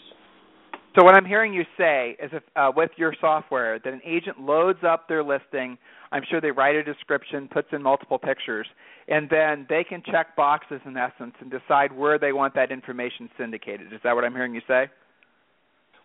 So 0.98 1.04
what 1.04 1.14
I'm 1.14 1.26
hearing 1.26 1.52
you 1.52 1.64
say 1.76 2.16
is, 2.22 2.30
if 2.32 2.42
uh, 2.56 2.72
with 2.74 2.90
your 2.96 3.14
software, 3.20 3.78
that 3.78 3.92
an 3.92 4.00
agent 4.04 4.40
loads 4.40 4.80
up 4.86 5.08
their 5.08 5.22
listing. 5.22 5.76
I'm 6.10 6.22
sure 6.30 6.40
they 6.40 6.50
write 6.50 6.74
a 6.74 6.82
description, 6.82 7.48
puts 7.52 7.68
in 7.72 7.82
multiple 7.82 8.18
pictures, 8.18 8.66
and 9.08 9.28
then 9.28 9.66
they 9.68 9.84
can 9.84 10.02
check 10.10 10.34
boxes 10.34 10.80
in 10.86 10.96
essence 10.96 11.34
and 11.40 11.50
decide 11.50 11.92
where 11.92 12.18
they 12.18 12.32
want 12.32 12.54
that 12.54 12.72
information 12.72 13.28
syndicated. 13.36 13.92
Is 13.92 14.00
that 14.04 14.14
what 14.14 14.24
I'm 14.24 14.32
hearing 14.32 14.54
you 14.54 14.62
say? 14.66 14.86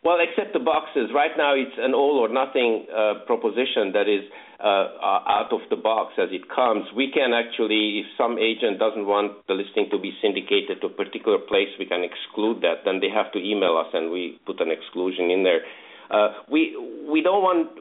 Well, 0.03 0.17
except 0.19 0.51
the 0.51 0.60
boxes. 0.60 1.12
Right 1.15 1.31
now, 1.38 1.55
it's 1.55 1.79
an 1.79 1.93
all 1.93 2.19
or 2.19 2.27
nothing 2.27 2.86
uh, 2.91 3.24
proposition 3.25 3.95
that 3.95 4.12
is 4.12 4.27
uh, 4.60 5.24
out 5.27 5.48
of 5.51 5.62
the 5.69 5.77
box 5.77 6.13
as 6.19 6.27
it 6.31 6.43
comes. 6.53 6.83
We 6.95 7.12
can 7.12 7.31
actually, 7.31 8.03
if 8.03 8.07
some 8.17 8.38
agent 8.38 8.79
doesn't 8.79 9.07
want 9.07 9.48
the 9.48 9.53
listing 9.53 9.88
to 9.91 9.98
be 9.98 10.12
syndicated 10.22 10.81
to 10.81 10.88
a 10.88 10.89
particular 10.89 11.38
place, 11.38 11.72
we 11.79 11.86
can 11.86 12.03
exclude 12.03 12.60
that. 12.62 12.83
Then 12.83 13.00
they 13.00 13.10
have 13.10 13.31
to 13.31 13.39
email 13.39 13.79
us, 13.79 13.88
and 13.93 14.12
we 14.12 14.39
put 14.45 14.60
an 14.60 14.72
exclusion 14.72 15.31
in 15.31 15.43
there. 15.43 15.63
Uh, 16.12 16.43
we 16.51 16.75
we 17.07 17.22
don't 17.24 17.41
want 17.41 17.72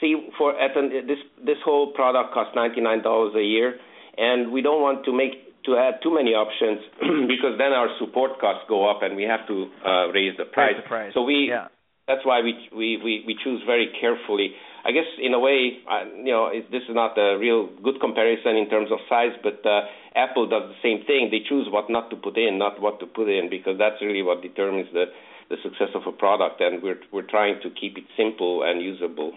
see 0.00 0.14
for 0.38 0.54
at 0.58 0.76
an, 0.76 0.90
this 1.06 1.18
this 1.44 1.58
whole 1.64 1.92
product 1.92 2.32
costs 2.32 2.54
ninety 2.54 2.80
nine 2.80 3.02
dollars 3.02 3.34
a 3.34 3.42
year, 3.42 3.74
and 4.16 4.52
we 4.52 4.62
don't 4.62 4.82
want 4.82 5.04
to 5.04 5.12
make 5.12 5.45
to 5.66 5.76
add 5.76 6.02
too 6.02 6.14
many 6.14 6.32
options 6.32 6.80
because 7.30 7.58
then 7.58 7.74
our 7.74 7.90
support 7.98 8.38
costs 8.40 8.64
go 8.68 8.88
up 8.88 9.02
and 9.02 9.14
we 9.14 9.24
have 9.24 9.46
to 9.46 9.66
uh, 9.84 10.06
raise 10.14 10.36
the 10.38 10.46
price. 10.46 10.74
Raise 10.74 10.82
the 10.82 10.88
price. 10.88 11.12
So 11.14 11.22
we 11.22 11.50
yeah. 11.50 11.68
that's 12.06 12.24
why 12.24 12.40
we 12.40 12.54
we 12.72 12.96
we, 13.02 13.12
we 13.26 13.34
choose 13.42 13.62
very 13.66 13.90
carefully. 14.00 14.54
I 14.86 14.94
guess 14.94 15.10
in 15.18 15.34
a 15.34 15.40
way, 15.42 15.82
uh, 15.90 16.06
you 16.22 16.30
know, 16.30 16.46
it, 16.46 16.70
this 16.70 16.86
is 16.86 16.94
not 16.94 17.18
a 17.18 17.34
real 17.36 17.68
good 17.82 17.98
comparison 17.98 18.54
in 18.54 18.70
terms 18.70 18.94
of 18.94 19.02
size, 19.10 19.34
but 19.42 19.58
uh, 19.66 19.90
Apple 20.14 20.46
does 20.46 20.70
the 20.70 20.78
same 20.78 21.04
thing. 21.04 21.28
They 21.34 21.42
choose 21.42 21.66
what 21.68 21.90
not 21.90 22.08
to 22.10 22.16
put 22.16 22.38
in, 22.38 22.56
not 22.56 22.80
what 22.80 23.00
to 23.00 23.06
put 23.06 23.26
in, 23.26 23.50
because 23.50 23.74
that's 23.82 23.98
really 24.00 24.22
what 24.22 24.42
determines 24.42 24.86
the 24.92 25.10
the 25.50 25.56
success 25.62 25.90
of 25.94 26.02
a 26.06 26.12
product, 26.12 26.60
and 26.60 26.82
we're 26.82 27.02
we're 27.12 27.26
trying 27.26 27.60
to 27.62 27.70
keep 27.70 27.98
it 27.98 28.04
simple 28.16 28.62
and 28.62 28.80
usable. 28.82 29.34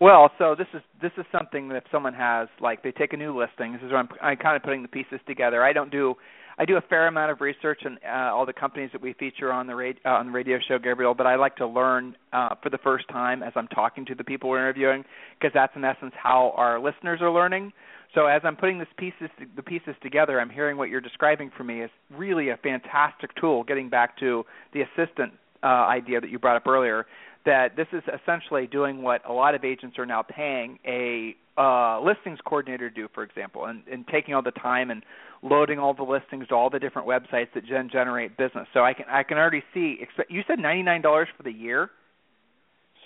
Well, 0.00 0.30
so 0.38 0.54
this 0.56 0.66
is 0.72 0.80
this 1.02 1.12
is 1.18 1.26
something 1.30 1.68
that 1.68 1.76
if 1.76 1.84
someone 1.92 2.14
has 2.14 2.48
like 2.58 2.82
they 2.82 2.90
take 2.90 3.12
a 3.12 3.18
new 3.18 3.38
listing. 3.38 3.74
This 3.74 3.82
is 3.82 3.90
where 3.90 3.98
I'm 3.98 4.08
I'm 4.22 4.38
kind 4.38 4.56
of 4.56 4.62
putting 4.62 4.80
the 4.80 4.88
pieces 4.88 5.20
together. 5.26 5.62
I 5.62 5.74
don't 5.74 5.90
do 5.90 6.14
I 6.58 6.64
do 6.64 6.78
a 6.78 6.80
fair 6.80 7.06
amount 7.06 7.30
of 7.30 7.42
research 7.42 7.82
on 7.84 7.98
uh, 8.06 8.34
all 8.34 8.46
the 8.46 8.52
companies 8.54 8.90
that 8.92 9.02
we 9.02 9.12
feature 9.14 9.52
on 9.52 9.66
the 9.66 9.74
radio, 9.74 10.00
uh, 10.06 10.10
on 10.10 10.26
the 10.26 10.32
radio 10.32 10.58
show, 10.66 10.78
Gabriel. 10.78 11.14
But 11.14 11.26
I 11.26 11.36
like 11.36 11.56
to 11.56 11.66
learn 11.66 12.16
uh, 12.32 12.54
for 12.62 12.70
the 12.70 12.78
first 12.78 13.08
time 13.08 13.42
as 13.42 13.52
I'm 13.56 13.68
talking 13.68 14.06
to 14.06 14.14
the 14.14 14.24
people 14.24 14.48
we're 14.48 14.58
interviewing, 14.58 15.04
because 15.38 15.52
that's 15.54 15.72
in 15.76 15.84
essence 15.84 16.12
how 16.16 16.54
our 16.56 16.80
listeners 16.80 17.20
are 17.20 17.30
learning. 17.30 17.72
So 18.14 18.26
as 18.26 18.40
I'm 18.42 18.56
putting 18.56 18.78
this 18.78 18.88
pieces 18.96 19.28
the 19.54 19.62
pieces 19.62 19.94
together, 20.02 20.40
I'm 20.40 20.50
hearing 20.50 20.78
what 20.78 20.88
you're 20.88 21.02
describing 21.02 21.50
for 21.54 21.64
me 21.64 21.82
is 21.82 21.90
really 22.10 22.48
a 22.48 22.56
fantastic 22.56 23.34
tool. 23.36 23.64
Getting 23.64 23.90
back 23.90 24.18
to 24.20 24.44
the 24.72 24.80
assistant 24.80 25.34
uh, 25.62 25.66
idea 25.66 26.20
that 26.20 26.30
you 26.30 26.38
brought 26.38 26.56
up 26.56 26.66
earlier, 26.66 27.06
that 27.46 27.76
this 27.76 27.86
is 27.92 28.02
essentially 28.22 28.66
doing 28.66 29.02
what 29.02 29.28
a 29.28 29.32
lot 29.32 29.54
of 29.54 29.64
agents 29.64 29.98
are 29.98 30.06
now 30.06 30.22
paying 30.22 30.78
a 30.86 31.34
uh, 31.58 32.00
listings 32.00 32.38
coordinator 32.44 32.88
to 32.88 32.94
do, 32.94 33.08
for 33.12 33.22
example, 33.22 33.66
and, 33.66 33.82
and 33.90 34.06
taking 34.08 34.34
all 34.34 34.42
the 34.42 34.50
time 34.52 34.90
and 34.90 35.02
loading 35.42 35.78
all 35.78 35.94
the 35.94 36.02
listings 36.02 36.48
to 36.48 36.54
all 36.54 36.70
the 36.70 36.78
different 36.78 37.08
websites 37.08 37.48
that 37.54 37.66
gen- 37.66 37.90
generate 37.90 38.36
business. 38.36 38.66
So 38.72 38.80
I 38.80 38.94
can 38.94 39.06
I 39.10 39.22
can 39.22 39.38
already 39.38 39.62
see. 39.74 39.98
You 40.28 40.42
said 40.46 40.58
ninety 40.58 40.82
nine 40.82 41.02
dollars 41.02 41.28
for 41.36 41.42
the 41.42 41.52
year. 41.52 41.90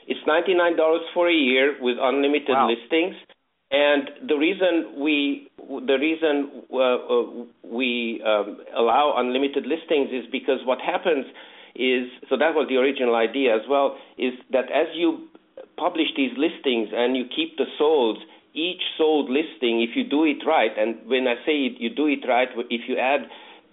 It's 0.06 0.20
ninety 0.26 0.54
nine 0.54 0.76
dollars 0.76 1.02
for 1.14 1.28
a 1.28 1.34
year 1.34 1.76
with 1.80 1.96
unlimited 2.00 2.50
wow. 2.50 2.68
listings. 2.68 3.16
And 3.70 4.28
the 4.28 4.36
reason 4.36 5.00
we 5.02 5.50
the 5.58 5.96
reason 5.98 6.62
uh, 6.72 6.76
uh, 6.76 7.44
we 7.64 8.22
um, 8.24 8.58
allow 8.76 9.14
unlimited 9.16 9.64
listings 9.66 10.10
is 10.12 10.30
because 10.30 10.60
what 10.64 10.78
happens 10.80 11.26
is 11.74 12.06
so 12.30 12.36
that 12.36 12.54
was 12.54 12.66
the 12.68 12.76
original 12.76 13.14
idea 13.14 13.54
as 13.54 13.62
well 13.68 13.96
is 14.16 14.32
that 14.50 14.70
as 14.70 14.86
you 14.94 15.26
publish 15.76 16.08
these 16.16 16.30
listings 16.38 16.88
and 16.94 17.16
you 17.16 17.24
keep 17.34 17.56
the 17.56 17.66
solds 17.80 18.22
each 18.54 18.82
sold 18.96 19.28
listing 19.28 19.82
if 19.82 19.96
you 19.96 20.04
do 20.06 20.24
it 20.24 20.38
right 20.46 20.70
and 20.78 20.94
when 21.06 21.26
i 21.26 21.34
say 21.44 21.66
it, 21.66 21.80
you 21.80 21.90
do 21.90 22.06
it 22.06 22.22
right 22.28 22.48
if 22.70 22.88
you 22.88 22.96
add 22.96 23.26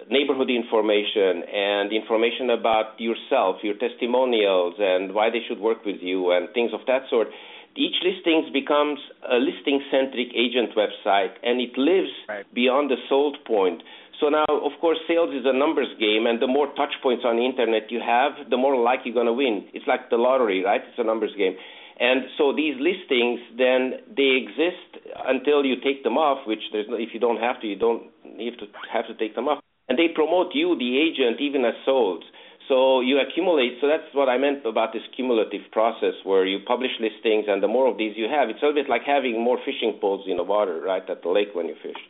neighborhood 0.09 0.49
information 0.49 1.43
and 1.45 1.93
information 1.93 2.49
about 2.49 2.99
yourself 2.99 3.57
your 3.61 3.75
testimonials 3.77 4.73
and 4.79 5.13
why 5.13 5.29
they 5.29 5.41
should 5.47 5.59
work 5.59 5.85
with 5.85 6.01
you 6.01 6.31
and 6.31 6.49
things 6.53 6.71
of 6.73 6.79
that 6.87 7.03
sort 7.09 7.27
each 7.75 7.95
listing 8.03 8.49
becomes 8.51 8.99
a 9.29 9.37
listing 9.37 9.81
centric 9.89 10.27
agent 10.35 10.75
website 10.75 11.33
and 11.43 11.61
it 11.61 11.77
lives 11.77 12.11
right. 12.27 12.45
beyond 12.53 12.91
the 12.91 12.97
sold 13.09 13.37
point 13.45 13.81
so 14.21 14.29
now, 14.29 14.45
of 14.47 14.77
course, 14.79 14.99
sales 15.09 15.33
is 15.33 15.49
a 15.49 15.51
numbers 15.51 15.89
game, 15.97 16.29
and 16.29 16.39
the 16.39 16.45
more 16.45 16.67
touch 16.77 16.93
points 17.01 17.25
on 17.25 17.37
the 17.37 17.45
internet 17.45 17.89
you 17.89 17.99
have, 18.05 18.33
the 18.51 18.57
more 18.57 18.77
likely 18.77 19.09
you're 19.09 19.17
going 19.17 19.25
to 19.25 19.33
win. 19.33 19.65
It's 19.73 19.87
like 19.89 20.11
the 20.13 20.21
lottery, 20.21 20.63
right? 20.63 20.79
It's 20.85 20.99
a 21.01 21.03
numbers 21.03 21.33
game. 21.35 21.57
And 21.99 22.29
so 22.37 22.53
these 22.53 22.77
listings, 22.77 23.41
then 23.57 24.05
they 24.13 24.37
exist 24.37 25.09
until 25.25 25.65
you 25.65 25.81
take 25.81 26.05
them 26.05 26.21
off. 26.21 26.45
Which 26.45 26.61
there's 26.71 26.85
no, 26.87 27.01
if 27.01 27.09
you 27.13 27.19
don't 27.19 27.41
have 27.41 27.59
to, 27.61 27.67
you 27.67 27.77
don't 27.77 28.13
have 28.37 28.57
to 28.61 28.65
have 28.93 29.07
to 29.09 29.17
take 29.17 29.33
them 29.33 29.49
off. 29.49 29.57
And 29.89 29.97
they 29.97 30.13
promote 30.13 30.53
you, 30.53 30.77
the 30.77 31.01
agent, 31.01 31.41
even 31.41 31.65
as 31.65 31.73
sold. 31.83 32.23
So 32.71 33.01
you 33.01 33.19
accumulate. 33.19 33.79
So 33.81 33.87
that's 33.89 34.07
what 34.13 34.29
I 34.29 34.37
meant 34.37 34.65
about 34.65 34.93
this 34.93 35.01
cumulative 35.13 35.59
process, 35.73 36.13
where 36.23 36.45
you 36.45 36.59
publish 36.65 36.91
listings, 37.01 37.45
and 37.49 37.61
the 37.61 37.67
more 37.67 37.85
of 37.91 37.97
these 37.97 38.13
you 38.15 38.29
have, 38.31 38.47
it's 38.47 38.59
a 38.63 38.65
little 38.65 38.81
bit 38.81 38.89
like 38.89 39.01
having 39.05 39.43
more 39.43 39.57
fishing 39.65 39.97
poles 39.99 40.25
in 40.25 40.37
the 40.37 40.43
water, 40.43 40.79
right, 40.79 41.03
at 41.09 41.21
the 41.21 41.27
lake 41.27 41.49
when 41.53 41.65
you 41.65 41.75
fish. 41.83 42.01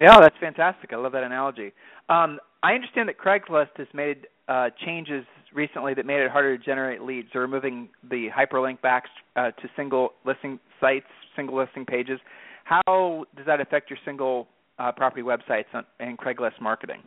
Yeah, 0.00 0.20
that's 0.20 0.36
fantastic. 0.38 0.92
I 0.92 0.96
love 0.96 1.10
that 1.12 1.24
analogy. 1.24 1.72
Um, 2.08 2.38
I 2.62 2.74
understand 2.74 3.08
that 3.08 3.18
Craigslist 3.18 3.76
has 3.76 3.88
made 3.92 4.28
uh, 4.46 4.70
changes 4.86 5.24
recently 5.52 5.94
that 5.94 6.06
made 6.06 6.20
it 6.20 6.30
harder 6.30 6.56
to 6.56 6.64
generate 6.64 7.02
leads. 7.02 7.26
They're 7.32 7.42
removing 7.42 7.88
the 8.08 8.28
hyperlink 8.30 8.80
backs 8.82 9.10
uh, 9.34 9.50
to 9.50 9.68
single 9.74 10.10
listing 10.24 10.60
sites, 10.80 11.06
single 11.34 11.56
listing 11.56 11.84
pages. 11.84 12.20
How 12.62 13.24
does 13.36 13.46
that 13.46 13.60
affect 13.60 13.90
your 13.90 13.98
single 14.04 14.46
uh, 14.78 14.92
property 14.92 15.22
websites 15.22 15.66
and 15.98 16.16
Craigslist 16.18 16.60
marketing? 16.60 17.02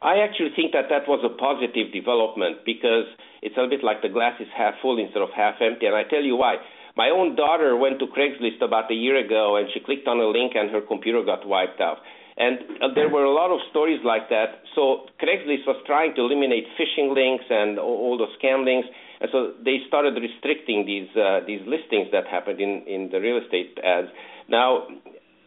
I 0.00 0.22
actually 0.22 0.54
think 0.54 0.72
that 0.72 0.86
that 0.90 1.08
was 1.08 1.20
a 1.26 1.32
positive 1.34 1.92
development 1.92 2.62
because 2.64 3.06
it's 3.42 3.56
a 3.58 3.66
bit 3.66 3.82
like 3.82 4.02
the 4.02 4.08
glass 4.08 4.38
is 4.40 4.46
half 4.54 4.74
full 4.80 4.98
instead 4.98 5.22
of 5.22 5.30
half 5.34 5.58
empty, 5.60 5.86
and 5.86 5.94
I 5.94 6.04
tell 6.04 6.22
you 6.22 6.36
why. 6.36 6.56
My 6.98 7.10
own 7.10 7.36
daughter 7.36 7.76
went 7.76 8.00
to 8.00 8.06
Craigslist 8.10 8.58
about 8.60 8.90
a 8.90 8.94
year 8.94 9.14
ago 9.14 9.54
and 9.54 9.68
she 9.72 9.78
clicked 9.78 10.08
on 10.08 10.18
a 10.18 10.26
link 10.26 10.52
and 10.56 10.68
her 10.70 10.80
computer 10.80 11.22
got 11.22 11.46
wiped 11.46 11.80
out. 11.80 11.98
And 12.36 12.58
uh, 12.82 12.88
there 12.94 13.08
were 13.08 13.22
a 13.22 13.30
lot 13.30 13.54
of 13.54 13.60
stories 13.70 14.00
like 14.04 14.28
that. 14.30 14.66
So 14.74 15.06
Craigslist 15.22 15.66
was 15.66 15.78
trying 15.86 16.14
to 16.16 16.22
eliminate 16.22 16.66
phishing 16.74 17.14
links 17.14 17.44
and 17.50 17.78
all, 17.78 18.18
the 18.18 18.26
scam 18.38 18.64
links. 18.64 18.88
And 19.20 19.30
so 19.30 19.52
they 19.64 19.78
started 19.86 20.14
restricting 20.14 20.86
these 20.86 21.10
uh, 21.14 21.46
these 21.46 21.60
listings 21.66 22.10
that 22.10 22.26
happened 22.26 22.60
in, 22.60 22.82
in 22.86 23.10
the 23.10 23.20
real 23.20 23.38
estate 23.38 23.78
ads. 23.82 24.08
Now, 24.48 24.86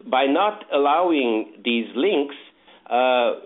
by 0.09 0.25
not 0.27 0.63
allowing 0.71 1.63
these 1.63 1.87
links, 1.95 2.35
uh, 2.87 3.39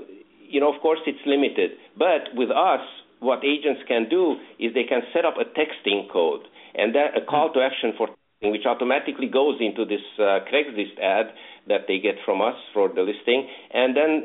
you 0.50 0.60
know, 0.60 0.74
of 0.74 0.82
course, 0.82 1.00
it's 1.06 1.20
limited. 1.25 1.72
But 1.98 2.34
with 2.34 2.50
us, 2.50 2.82
what 3.20 3.44
agents 3.44 3.82
can 3.88 4.08
do 4.10 4.38
is 4.60 4.74
they 4.74 4.84
can 4.84 5.02
set 5.14 5.25
up 5.25 5.36
a 5.40 5.46
texting 5.58 6.12
code 6.12 6.42
and 6.75 6.94
that 6.96 7.18
a 7.18 7.25
call 7.25 7.52
to 7.54 7.62
action 7.62 7.94
for 7.98 8.10
which 8.42 8.66
automatically 8.66 9.28
goes 9.28 9.58
into 9.60 9.86
this 9.86 10.04
uh, 10.20 10.40
Craigslist 10.52 11.00
ad 11.02 11.34
that 11.68 11.88
they 11.88 12.00
get 12.00 12.16
from 12.25 12.42
us 12.42 12.56
for 12.74 12.90
the 12.90 13.02
listing, 13.02 13.48
and 13.74 13.96
then 13.96 14.24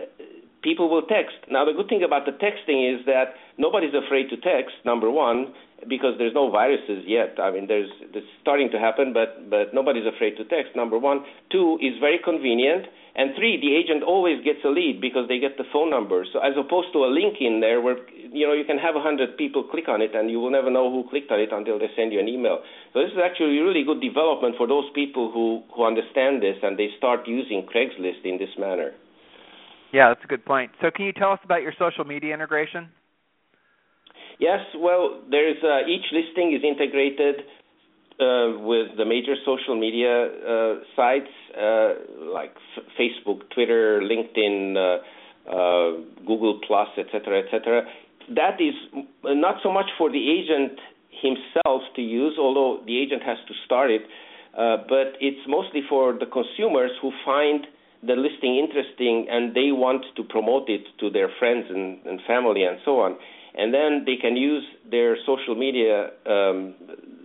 people 0.63 0.91
will 0.91 1.03
text. 1.03 1.37
Now, 1.51 1.65
the 1.65 1.73
good 1.73 1.89
thing 1.89 2.03
about 2.03 2.27
the 2.27 2.33
texting 2.33 2.85
is 2.85 3.07
that 3.07 3.35
nobody's 3.57 3.95
afraid 3.95 4.29
to 4.31 4.37
text. 4.37 4.75
Number 4.85 5.11
one, 5.11 5.55
because 5.89 6.15
there's 6.19 6.35
no 6.35 6.51
viruses 6.51 7.05
yet. 7.07 7.39
I 7.41 7.51
mean, 7.51 7.67
there's 7.67 7.91
it's 8.13 8.27
starting 8.43 8.71
to 8.73 8.79
happen, 8.79 9.13
but 9.13 9.49
but 9.49 9.73
nobody's 9.73 10.07
afraid 10.07 10.37
to 10.37 10.45
text. 10.45 10.77
Number 10.77 10.99
one, 10.99 11.25
two 11.51 11.79
is 11.81 11.99
very 12.01 12.19
convenient, 12.23 12.87
and 13.17 13.35
three, 13.35 13.59
the 13.59 13.75
agent 13.75 14.03
always 14.03 14.39
gets 14.45 14.61
a 14.65 14.69
lead 14.69 15.01
because 15.01 15.27
they 15.29 15.39
get 15.39 15.59
the 15.59 15.65
phone 15.73 15.91
number. 15.91 16.25
So 16.33 16.39
as 16.39 16.55
opposed 16.57 16.93
to 16.93 17.05
a 17.05 17.11
link 17.11 17.37
in 17.41 17.61
there 17.61 17.81
where 17.81 17.99
you 18.15 18.47
know 18.47 18.53
you 18.53 18.65
can 18.65 18.79
have 18.79 18.95
a 18.95 19.03
hundred 19.03 19.37
people 19.37 19.65
click 19.65 19.89
on 19.89 20.01
it 20.01 20.15
and 20.15 20.31
you 20.31 20.39
will 20.39 20.51
never 20.51 20.71
know 20.71 20.91
who 20.91 21.09
clicked 21.09 21.31
on 21.31 21.41
it 21.41 21.51
until 21.53 21.79
they 21.79 21.91
send 21.97 22.13
you 22.13 22.21
an 22.21 22.29
email. 22.29 22.63
So 22.93 23.03
this 23.03 23.11
is 23.11 23.19
actually 23.19 23.59
a 23.59 23.65
really 23.65 23.83
good 23.83 24.01
development 24.01 24.55
for 24.57 24.67
those 24.67 24.87
people 24.95 25.31
who 25.33 25.63
who 25.75 25.85
understand 25.85 26.43
this 26.43 26.57
and 26.63 26.79
they 26.79 26.95
start 26.99 27.27
using 27.27 27.67
Craigslist 27.67 28.25
in 28.25 28.39
this 28.39 28.55
manner. 28.59 28.93
Yeah, 29.93 30.09
that's 30.15 30.23
a 30.23 30.29
good 30.29 30.45
point. 30.45 30.71
So 30.81 30.91
can 30.95 31.05
you 31.05 31.13
tell 31.13 31.33
us 31.33 31.41
about 31.43 31.63
your 31.63 31.75
social 31.79 32.05
media 32.05 32.33
integration? 32.33 32.89
Yes, 34.41 34.61
well, 34.75 35.21
there's 35.31 35.63
uh, 35.63 35.87
each 35.87 36.07
listing 36.13 36.57
is 36.57 36.65
integrated 36.65 37.45
uh, 38.19 38.57
with 38.65 38.97
the 38.97 39.05
major 39.05 39.35
social 39.45 39.79
media 39.79 40.33
uh, 40.33 40.75
sites 40.97 41.29
uh, 41.53 42.33
like 42.33 42.55
F- 42.75 42.85
Facebook, 42.99 43.43
Twitter, 43.55 44.01
LinkedIn, 44.01 44.77
uh, 44.77 45.51
uh, 45.51 46.01
Google 46.27 46.59
Plus, 46.67 46.89
etc., 46.97 47.43
etc. 47.45 47.83
That 48.35 48.57
is 48.61 48.73
not 49.25 49.57
so 49.63 49.71
much 49.71 49.91
for 49.99 50.11
the 50.11 50.31
agent 50.31 50.79
himself 51.21 51.83
to 51.97 52.01
use, 52.01 52.39
although 52.39 52.83
the 52.87 52.97
agent 52.99 53.23
has 53.23 53.37
to 53.47 53.53
start 53.67 53.91
it, 53.91 54.03
but 54.57 55.21
it's 55.21 55.45
mostly 55.47 55.83
for 55.87 56.15
the 56.15 56.27
consumers 56.27 56.93
who 57.03 57.13
find 57.27 57.67
the 58.03 58.15
listing 58.15 58.57
interesting 58.57 59.27
and 59.29 59.55
they 59.55 59.73
want 59.73 60.03
to 60.17 60.23
promote 60.23 60.71
it 60.71 60.85
to 60.99 61.11
their 61.11 61.29
friends 61.39 61.67
and, 61.69 61.99
and 62.07 62.21
family 62.27 62.63
and 62.63 62.79
so 62.87 63.01
on 63.01 63.19
and 63.57 63.75
then 63.75 64.05
they 64.07 64.17
can 64.17 64.37
use 64.37 64.65
their 64.91 65.17
social 65.27 65.55
media 65.55 66.11
um, 66.27 66.75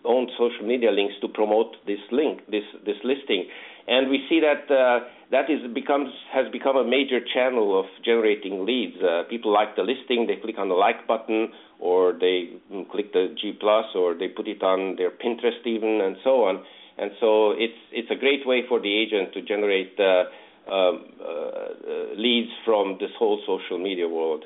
own 0.05 0.29
social 0.38 0.65
media 0.65 0.91
links 0.91 1.15
to 1.22 1.27
promote 1.27 1.75
this 1.86 2.00
link, 2.12 2.41
this 2.50 2.63
this 2.86 2.98
listing, 3.03 3.48
and 3.88 4.10
we 4.10 4.25
see 4.29 4.39
that 4.39 4.70
uh, 4.74 5.05
that 5.32 5.50
is 5.50 5.60
becomes 5.74 6.10
has 6.34 6.46
become 6.51 6.77
a 6.77 6.84
major 6.84 7.20
channel 7.34 7.79
of 7.79 7.86
generating 8.03 8.65
leads. 8.65 8.98
Uh, 9.01 9.24
people 9.29 9.51
like 9.51 9.75
the 9.75 9.84
listing, 9.84 10.27
they 10.27 10.38
click 10.41 10.58
on 10.58 10.70
the 10.70 10.75
like 10.75 11.08
button, 11.08 11.50
or 11.79 12.13
they 12.13 12.50
click 12.91 13.13
the 13.13 13.36
G 13.39 13.53
plus, 13.60 13.86
or 13.96 14.13
they 14.13 14.27
put 14.27 14.48
it 14.48 14.62
on 14.63 14.96
their 14.96 15.12
Pinterest 15.12 15.65
even, 15.65 16.01
and 16.01 16.17
so 16.24 16.46
on. 16.46 16.63
And 16.98 17.12
so 17.20 17.51
it's 17.51 17.77
it's 17.91 18.10
a 18.10 18.15
great 18.15 18.46
way 18.46 18.63
for 18.67 18.79
the 18.79 18.94
agent 18.94 19.34
to 19.34 19.41
generate 19.41 20.00
uh, 20.00 20.25
um, 20.72 21.05
uh, 21.22 21.25
uh 21.25 22.15
leads 22.15 22.51
from 22.63 22.98
this 23.00 23.12
whole 23.20 23.41
social 23.46 23.77
media 23.77 24.08
world. 24.08 24.46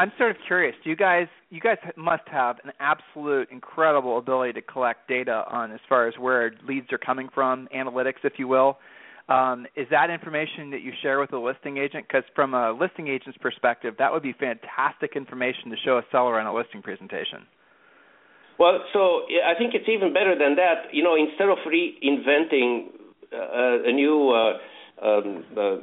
I'm 0.00 0.10
sort 0.16 0.30
of 0.30 0.38
curious. 0.46 0.74
Do 0.82 0.88
you 0.88 0.96
guys 0.96 1.26
you 1.50 1.60
guys 1.60 1.76
must 1.94 2.22
have 2.32 2.56
an 2.64 2.72
absolute 2.80 3.50
incredible 3.50 4.16
ability 4.16 4.54
to 4.54 4.62
collect 4.62 5.06
data 5.08 5.44
on 5.50 5.72
as 5.72 5.80
far 5.90 6.08
as 6.08 6.14
where 6.18 6.52
leads 6.66 6.90
are 6.90 6.98
coming 6.98 7.28
from, 7.34 7.68
analytics, 7.76 8.24
if 8.24 8.34
you 8.38 8.48
will. 8.48 8.78
Um, 9.28 9.66
is 9.76 9.86
that 9.90 10.08
information 10.08 10.70
that 10.70 10.80
you 10.80 10.92
share 11.02 11.20
with 11.20 11.34
a 11.34 11.38
listing 11.38 11.76
agent? 11.76 12.06
Because 12.08 12.24
from 12.34 12.54
a 12.54 12.72
listing 12.72 13.08
agent's 13.08 13.36
perspective, 13.42 13.94
that 13.98 14.10
would 14.10 14.22
be 14.22 14.32
fantastic 14.32 15.16
information 15.16 15.68
to 15.68 15.76
show 15.84 15.98
a 15.98 16.02
seller 16.10 16.40
on 16.40 16.46
a 16.46 16.54
listing 16.54 16.80
presentation. 16.80 17.44
Well, 18.58 18.78
so 18.94 19.26
I 19.44 19.52
think 19.58 19.74
it's 19.74 19.88
even 19.88 20.14
better 20.14 20.32
than 20.32 20.56
that. 20.56 20.94
You 20.94 21.04
know, 21.04 21.14
instead 21.14 21.50
of 21.50 21.58
reinventing 21.68 22.86
uh, 23.34 23.88
a 23.88 23.92
new 23.92 24.32
uh, 24.32 25.06
um, 25.06 25.44
uh, 25.52 25.76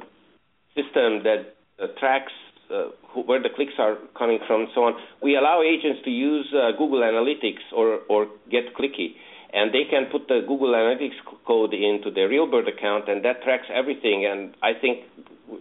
system 0.74 1.22
that 1.22 1.54
uh, 1.78 1.86
tracks 2.00 2.32
uh, 2.70 2.90
who, 3.10 3.22
where 3.22 3.42
the 3.42 3.50
clicks 3.54 3.74
are 3.78 3.96
coming 4.16 4.38
from, 4.46 4.62
and 4.62 4.70
so 4.74 4.84
on, 4.84 4.94
we 5.22 5.36
allow 5.36 5.62
agents 5.62 6.00
to 6.04 6.10
use 6.10 6.46
uh, 6.52 6.72
Google 6.76 7.00
Analytics 7.00 7.72
or 7.72 8.00
or 8.08 8.28
Get 8.50 8.74
Clicky 8.74 9.14
and 9.52 9.72
they 9.72 9.84
can 9.88 10.06
put 10.10 10.28
the 10.28 10.40
Google 10.46 10.74
Analytics 10.74 11.16
code 11.46 11.72
into 11.72 12.10
their 12.10 12.28
RealBird 12.28 12.68
account, 12.68 13.08
and 13.08 13.24
that 13.24 13.42
tracks 13.42 13.66
everything. 13.72 14.26
And 14.26 14.54
I 14.62 14.72
think 14.78 15.04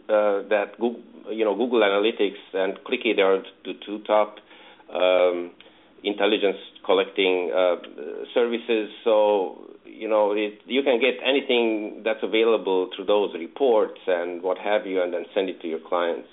uh, 0.09 0.43
that 0.49 0.73
Google, 0.79 1.01
you 1.31 1.45
know 1.45 1.55
Google 1.55 1.81
Analytics 1.81 2.39
and 2.53 2.77
Clicky 2.79 3.15
they 3.15 3.21
are 3.21 3.41
the 3.63 3.73
two 3.85 3.99
top 4.03 4.37
um, 4.93 5.51
intelligence 6.03 6.57
collecting 6.85 7.51
uh, 7.55 7.75
services. 8.33 8.89
So 9.03 9.61
you 9.85 10.09
know 10.09 10.33
it, 10.33 10.59
you 10.65 10.83
can 10.83 10.99
get 10.99 11.15
anything 11.25 12.01
that's 12.03 12.23
available 12.23 12.89
through 12.95 13.05
those 13.05 13.33
reports 13.35 13.99
and 14.05 14.41
what 14.43 14.57
have 14.57 14.85
you, 14.85 15.01
and 15.01 15.13
then 15.13 15.25
send 15.33 15.49
it 15.49 15.61
to 15.61 15.67
your 15.67 15.79
clients. 15.79 16.27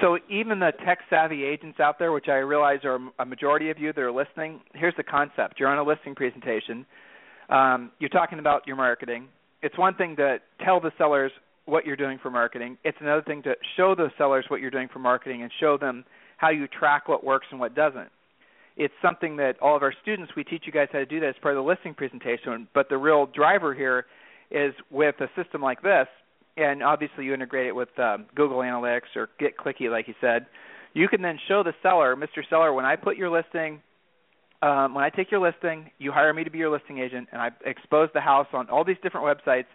So 0.00 0.18
even 0.28 0.58
the 0.58 0.72
tech 0.84 0.98
savvy 1.10 1.44
agents 1.44 1.80
out 1.80 1.98
there, 1.98 2.12
which 2.12 2.28
I 2.28 2.36
realize 2.36 2.80
are 2.84 2.98
a 3.18 3.24
majority 3.24 3.70
of 3.70 3.78
you 3.78 3.92
that 3.92 4.00
are 4.00 4.12
listening, 4.12 4.60
here's 4.74 4.94
the 4.96 5.02
concept: 5.02 5.58
you're 5.58 5.68
on 5.68 5.78
a 5.78 5.82
listing 5.82 6.14
presentation, 6.14 6.86
um, 7.48 7.90
you're 7.98 8.10
talking 8.10 8.38
about 8.38 8.66
your 8.66 8.76
marketing. 8.76 9.28
It's 9.62 9.76
one 9.76 9.94
thing 9.94 10.14
to 10.16 10.38
tell 10.64 10.80
the 10.80 10.92
sellers 10.98 11.32
what 11.64 11.84
you're 11.84 11.96
doing 11.96 12.18
for 12.22 12.30
marketing. 12.30 12.78
It's 12.84 12.98
another 13.00 13.22
thing 13.22 13.42
to 13.42 13.54
show 13.76 13.94
the 13.94 14.10
sellers 14.16 14.44
what 14.48 14.60
you're 14.60 14.70
doing 14.70 14.88
for 14.92 14.98
marketing 15.00 15.42
and 15.42 15.50
show 15.58 15.76
them 15.76 16.04
how 16.36 16.50
you 16.50 16.68
track 16.68 17.08
what 17.08 17.24
works 17.24 17.46
and 17.50 17.58
what 17.58 17.74
doesn't. 17.74 18.08
It's 18.76 18.94
something 19.02 19.36
that 19.38 19.54
all 19.60 19.76
of 19.76 19.82
our 19.82 19.92
students 20.02 20.32
we 20.36 20.44
teach 20.44 20.62
you 20.64 20.72
guys 20.72 20.88
how 20.92 21.00
to 21.00 21.06
do 21.06 21.18
that 21.20 21.30
as 21.30 21.34
part 21.42 21.56
of 21.56 21.64
the 21.64 21.68
listing 21.68 21.94
presentation. 21.94 22.68
But 22.74 22.88
the 22.88 22.96
real 22.96 23.26
driver 23.26 23.74
here 23.74 24.06
is 24.50 24.72
with 24.90 25.16
a 25.20 25.28
system 25.40 25.60
like 25.60 25.82
this 25.82 26.06
and 26.58 26.82
obviously 26.82 27.24
you 27.24 27.32
integrate 27.32 27.66
it 27.66 27.74
with 27.74 27.88
um, 27.98 28.26
Google 28.34 28.58
Analytics 28.58 29.16
or 29.16 29.28
Get 29.38 29.56
Clicky, 29.56 29.90
like 29.90 30.08
you 30.08 30.14
said. 30.20 30.46
You 30.94 31.08
can 31.08 31.22
then 31.22 31.38
show 31.46 31.62
the 31.62 31.72
seller, 31.82 32.16
Mr. 32.16 32.42
Seller, 32.50 32.72
when 32.72 32.84
I 32.84 32.96
put 32.96 33.16
your 33.16 33.30
listing, 33.30 33.80
um, 34.60 34.94
when 34.94 35.04
I 35.04 35.10
take 35.10 35.30
your 35.30 35.40
listing, 35.40 35.90
you 35.98 36.10
hire 36.10 36.34
me 36.34 36.42
to 36.42 36.50
be 36.50 36.58
your 36.58 36.70
listing 36.70 36.98
agent, 36.98 37.28
and 37.30 37.40
I 37.40 37.50
expose 37.64 38.08
the 38.12 38.20
house 38.20 38.48
on 38.52 38.68
all 38.68 38.84
these 38.84 38.96
different 39.02 39.26
websites 39.26 39.66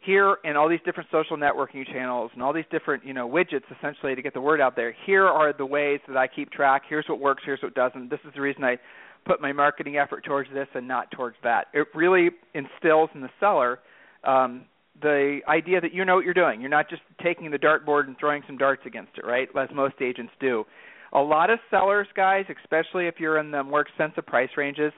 here 0.00 0.36
and 0.44 0.58
all 0.58 0.68
these 0.68 0.80
different 0.84 1.08
social 1.10 1.36
networking 1.36 1.86
channels 1.86 2.30
and 2.34 2.42
all 2.42 2.52
these 2.52 2.64
different 2.72 3.06
you 3.06 3.14
know 3.14 3.28
widgets 3.28 3.62
essentially 3.78 4.14
to 4.14 4.20
get 4.20 4.34
the 4.34 4.40
word 4.40 4.60
out 4.60 4.76
there. 4.76 4.94
Here 5.06 5.26
are 5.26 5.52
the 5.52 5.64
ways 5.64 6.00
that 6.08 6.16
I 6.16 6.26
keep 6.26 6.50
track. 6.50 6.82
Here's 6.88 7.06
what 7.08 7.20
works. 7.20 7.42
Here's 7.46 7.62
what 7.62 7.74
doesn't. 7.74 8.10
This 8.10 8.20
is 8.26 8.34
the 8.34 8.40
reason 8.40 8.64
I 8.64 8.78
put 9.24 9.40
my 9.40 9.52
marketing 9.52 9.96
effort 9.96 10.24
towards 10.24 10.50
this 10.52 10.66
and 10.74 10.86
not 10.88 11.10
towards 11.12 11.36
that. 11.44 11.68
It 11.72 11.86
really 11.94 12.30
instills 12.54 13.10
in 13.14 13.20
the 13.20 13.30
seller 13.38 13.78
um, 14.24 14.64
the 15.00 15.40
idea 15.48 15.80
that 15.80 15.94
you 15.94 16.04
know 16.04 16.16
what 16.16 16.24
you're 16.24 16.34
doing. 16.34 16.60
You're 16.60 16.70
not 16.70 16.88
just 16.88 17.02
taking 17.22 17.50
the 17.50 17.58
dartboard 17.58 18.06
and 18.06 18.16
throwing 18.18 18.42
some 18.46 18.56
darts 18.56 18.82
against 18.86 19.12
it, 19.16 19.24
right? 19.24 19.48
As 19.58 19.68
most 19.74 19.94
agents 20.00 20.32
do. 20.40 20.64
A 21.12 21.20
lot 21.20 21.50
of 21.50 21.58
sellers, 21.70 22.06
guys, 22.14 22.44
especially 22.62 23.06
if 23.06 23.16
you're 23.18 23.38
in 23.38 23.50
the 23.50 23.62
more 23.62 23.80
expensive 23.80 24.26
price 24.26 24.50
ranges, 24.56 24.92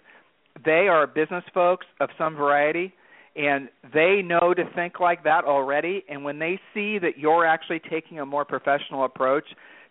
they 0.65 0.89
are 0.89 1.07
business 1.07 1.45
folks 1.53 1.87
of 2.01 2.09
some 2.17 2.37
variety 2.37 2.93
and 3.37 3.69
they 3.93 4.23
know 4.25 4.55
to 4.55 4.65
think 4.75 5.01
like 5.01 5.25
that 5.25 5.45
already 5.45 6.05
and 6.09 6.23
when 6.23 6.39
they 6.39 6.61
see 6.73 6.99
that 6.99 7.19
you're 7.19 7.45
actually 7.45 7.81
taking 7.91 8.21
a 8.21 8.27
more 8.27 8.45
professional 8.45 9.05
approach 9.05 9.45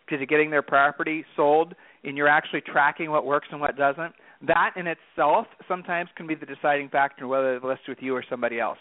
to 0.09 0.25
getting 0.25 0.49
their 0.49 0.61
property 0.61 1.25
sold 1.35 1.73
and 2.03 2.15
you're 2.15 2.27
actually 2.27 2.61
tracking 2.61 3.09
what 3.09 3.25
works 3.25 3.47
and 3.51 3.59
what 3.59 3.75
doesn't 3.75 4.13
that 4.41 4.71
in 4.75 4.87
itself 4.87 5.47
sometimes 5.67 6.09
can 6.15 6.27
be 6.27 6.35
the 6.35 6.45
deciding 6.45 6.87
factor 6.89 7.27
whether 7.27 7.59
they 7.59 7.67
list 7.67 7.81
with 7.87 7.97
you 7.99 8.15
or 8.15 8.23
somebody 8.29 8.59
else 8.59 8.77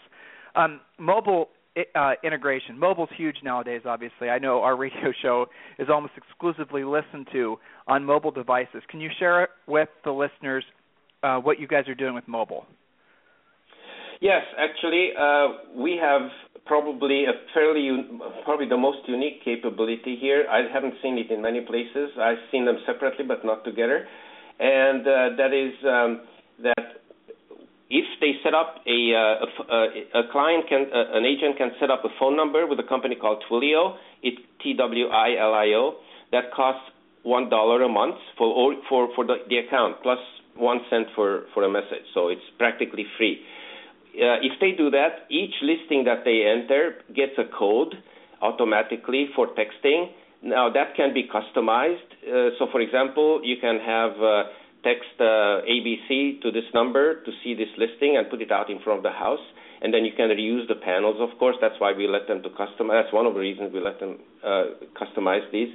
um, 0.55 0.81
mobile 0.99 1.49
uh, 1.95 2.13
integration. 2.23 2.77
Mobile's 2.77 3.09
huge 3.17 3.37
nowadays. 3.43 3.81
Obviously, 3.85 4.29
I 4.29 4.39
know 4.39 4.61
our 4.61 4.75
radio 4.85 5.11
show 5.21 5.47
is 5.79 5.87
almost 5.89 6.13
exclusively 6.17 6.83
listened 6.83 7.27
to 7.31 7.57
on 7.87 8.03
mobile 8.03 8.31
devices. 8.31 8.83
Can 8.89 9.01
you 9.01 9.09
share 9.19 9.49
with 9.67 9.89
the 10.03 10.11
listeners 10.11 10.63
uh, 11.23 11.37
what 11.37 11.59
you 11.59 11.67
guys 11.67 11.87
are 11.87 11.95
doing 11.95 12.13
with 12.13 12.27
mobile? 12.27 12.65
Yes, 14.21 14.43
actually, 14.57 15.09
uh, 15.19 15.81
we 15.81 15.99
have 16.01 16.21
probably 16.65 17.25
a 17.25 17.33
fairly 17.53 17.89
probably 18.45 18.69
the 18.69 18.77
most 18.77 18.99
unique 19.07 19.43
capability 19.43 20.17
here. 20.19 20.45
I 20.49 20.61
haven't 20.73 20.93
seen 21.01 21.17
it 21.17 21.29
in 21.29 21.41
many 21.41 21.61
places. 21.61 22.09
I've 22.17 22.37
seen 22.51 22.65
them 22.65 22.77
separately, 22.85 23.25
but 23.27 23.43
not 23.43 23.65
together. 23.65 24.07
And 24.59 25.01
uh, 25.01 25.35
that 25.35 25.51
is 25.51 25.73
um, 25.83 26.21
that 26.63 27.02
if 27.93 28.05
they 28.19 28.33
set 28.43 28.55
up 28.55 28.81
a, 28.89 28.99
uh, 29.13 29.45
a, 29.69 30.21
a 30.21 30.31
client 30.33 30.65
can, 30.67 30.89
uh, 30.89 31.13
an 31.13 31.25
agent 31.25 31.57
can 31.57 31.71
set 31.79 31.91
up 31.91 32.03
a 32.03 32.09
phone 32.19 32.35
number 32.35 32.65
with 32.65 32.79
a 32.79 32.87
company 32.89 33.15
called 33.15 33.43
Twilio, 33.45 33.97
it's 34.23 34.41
T-W-I-L-I-O, 34.63 35.95
that 36.31 36.51
costs 36.55 36.89
one 37.21 37.49
dollar 37.49 37.83
a 37.83 37.89
month 37.89 38.15
for 38.37 38.47
all, 38.47 38.75
for 38.89 39.07
for 39.15 39.23
the, 39.25 39.35
the 39.47 39.57
account 39.59 40.01
plus 40.01 40.19
one 40.57 40.79
cent 40.89 41.07
for 41.15 41.45
for 41.53 41.63
a 41.63 41.69
message, 41.69 42.03
so 42.13 42.27
it's 42.27 42.41
practically 42.57 43.05
free. 43.17 43.39
Uh, 44.15 44.41
if 44.41 44.59
they 44.59 44.71
do 44.71 44.89
that, 44.89 45.25
each 45.29 45.53
listing 45.61 46.03
that 46.03 46.25
they 46.25 46.43
enter 46.45 46.95
gets 47.15 47.37
a 47.37 47.45
code 47.57 47.93
automatically 48.41 49.29
for 49.35 49.47
texting. 49.55 50.09
Now 50.41 50.69
that 50.73 50.95
can 50.97 51.13
be 51.13 51.29
customized. 51.29 52.09
Uh, 52.25 52.49
so, 52.57 52.67
for 52.71 52.81
example, 52.81 53.39
you 53.43 53.55
can 53.61 53.79
have 53.79 54.11
uh, 54.19 54.43
text 54.83 55.15
uh, 55.19 55.63
ABC 55.63 56.41
to 56.41 56.51
this 56.51 56.67
number 56.73 57.23
to 57.23 57.31
see 57.43 57.53
this 57.53 57.71
listing 57.77 58.17
and 58.17 58.29
put 58.29 58.41
it 58.41 58.51
out 58.51 58.69
in 58.69 58.79
front 58.81 58.99
of 58.99 59.03
the 59.03 59.11
house. 59.11 59.43
And 59.81 59.93
then 59.93 60.05
you 60.05 60.11
can 60.15 60.29
reuse 60.29 60.67
the 60.67 60.75
panels, 60.75 61.17
of 61.19 61.37
course. 61.39 61.55
That's 61.59 61.75
why 61.79 61.91
we 61.91 62.07
let 62.07 62.27
them 62.27 62.41
to 62.43 62.49
customize. 62.49 63.03
That's 63.03 63.13
one 63.13 63.25
of 63.25 63.33
the 63.33 63.39
reasons 63.39 63.73
we 63.73 63.81
let 63.81 63.99
them 63.99 64.19
uh, 64.43 64.79
customize 64.95 65.43
these. 65.51 65.67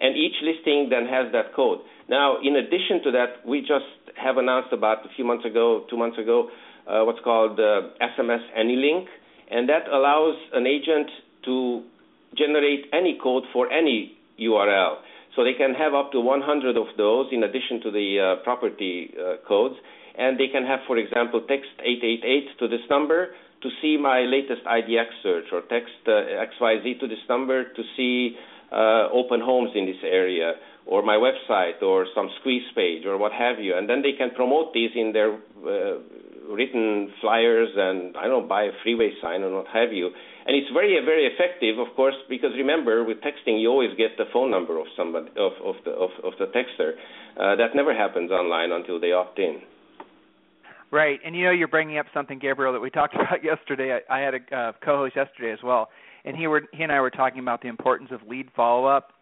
And 0.00 0.16
each 0.16 0.38
listing 0.42 0.88
then 0.90 1.06
has 1.06 1.32
that 1.32 1.54
code. 1.54 1.80
Now, 2.08 2.36
in 2.42 2.54
addition 2.54 3.02
to 3.04 3.10
that, 3.12 3.46
we 3.46 3.60
just 3.60 3.90
have 4.14 4.36
announced 4.36 4.72
about 4.72 5.04
a 5.04 5.08
few 5.16 5.24
months 5.24 5.44
ago, 5.44 5.84
two 5.90 5.96
months 5.96 6.18
ago, 6.18 6.48
uh, 6.86 7.02
what's 7.02 7.18
called 7.24 7.58
uh, 7.58 7.90
SMS 7.98 8.44
AnyLink, 8.56 9.06
and 9.50 9.68
that 9.68 9.88
allows 9.90 10.36
an 10.52 10.66
agent 10.66 11.10
to 11.44 11.82
generate 12.36 12.86
any 12.92 13.18
code 13.20 13.44
for 13.52 13.70
any 13.72 14.16
URL. 14.40 14.98
So 15.36 15.44
they 15.44 15.52
can 15.52 15.74
have 15.74 15.92
up 15.92 16.12
to 16.12 16.20
100 16.20 16.76
of 16.76 16.86
those 16.96 17.26
in 17.30 17.44
addition 17.44 17.80
to 17.82 17.90
the 17.90 18.08
uh, 18.40 18.42
property 18.42 19.14
uh, 19.14 19.36
codes. 19.46 19.76
And 20.18 20.40
they 20.40 20.48
can 20.48 20.64
have, 20.64 20.80
for 20.86 20.96
example, 20.96 21.44
text 21.46 21.68
888 21.78 22.58
to 22.58 22.68
this 22.68 22.80
number 22.88 23.36
to 23.62 23.68
see 23.82 23.98
my 24.00 24.20
latest 24.20 24.64
IDX 24.64 25.06
search, 25.22 25.44
or 25.52 25.60
text 25.68 25.92
uh, 26.06 26.10
XYZ 26.10 27.00
to 27.00 27.06
this 27.06 27.20
number 27.28 27.64
to 27.64 27.82
see 27.96 28.36
uh, 28.72 29.08
open 29.12 29.40
homes 29.40 29.70
in 29.74 29.84
this 29.84 30.00
area, 30.02 30.54
or 30.86 31.02
my 31.02 31.16
website, 31.16 31.82
or 31.82 32.06
some 32.14 32.30
squeeze 32.40 32.64
page, 32.74 33.04
or 33.04 33.18
what 33.18 33.32
have 33.32 33.58
you. 33.58 33.76
And 33.76 33.88
then 33.88 34.00
they 34.02 34.12
can 34.12 34.30
promote 34.30 34.72
these 34.72 34.90
in 34.94 35.12
their 35.12 35.34
uh, 35.34 35.98
written 36.48 37.12
flyers 37.20 37.68
and, 37.76 38.16
I 38.16 38.26
don't 38.26 38.42
know, 38.42 38.48
buy 38.48 38.64
a 38.64 38.72
freeway 38.82 39.12
sign 39.20 39.42
or 39.42 39.50
what 39.50 39.66
have 39.68 39.92
you 39.92 40.10
and 40.46 40.56
it's 40.56 40.70
very 40.72 40.98
very 41.04 41.26
effective, 41.26 41.78
of 41.78 41.94
course, 41.96 42.14
because 42.28 42.50
remember 42.56 43.04
with 43.04 43.18
texting 43.18 43.60
you 43.60 43.68
always 43.68 43.90
get 43.96 44.16
the 44.16 44.24
phone 44.32 44.50
number 44.50 44.78
of 44.78 44.86
somebody 44.96 45.28
of 45.36 45.52
of 45.64 45.76
the 45.84 45.90
of, 45.90 46.10
of 46.24 46.32
the 46.38 46.46
texter. 46.46 46.92
Uh, 47.36 47.56
that 47.56 47.74
never 47.74 47.94
happens 47.94 48.30
online 48.30 48.72
until 48.72 48.98
they 48.98 49.12
opt 49.12 49.38
in. 49.38 49.60
Right, 50.90 51.18
and 51.24 51.34
you 51.34 51.44
know 51.44 51.50
you're 51.50 51.68
bringing 51.68 51.98
up 51.98 52.06
something, 52.14 52.38
Gabriel, 52.38 52.72
that 52.72 52.80
we 52.80 52.90
talked 52.98 53.14
about 53.14 53.42
yesterday. 53.42 53.98
I, 54.08 54.18
I 54.18 54.20
had 54.20 54.34
a 54.34 54.56
uh, 54.56 54.72
co-host 54.84 55.16
yesterday 55.16 55.52
as 55.52 55.58
well, 55.62 55.90
and 56.24 56.36
he 56.36 56.46
were 56.46 56.62
he 56.72 56.82
and 56.82 56.92
I 56.92 57.00
were 57.00 57.10
talking 57.10 57.40
about 57.40 57.60
the 57.60 57.68
importance 57.68 58.10
of 58.12 58.22
lead 58.26 58.48
follow-up 58.54 59.12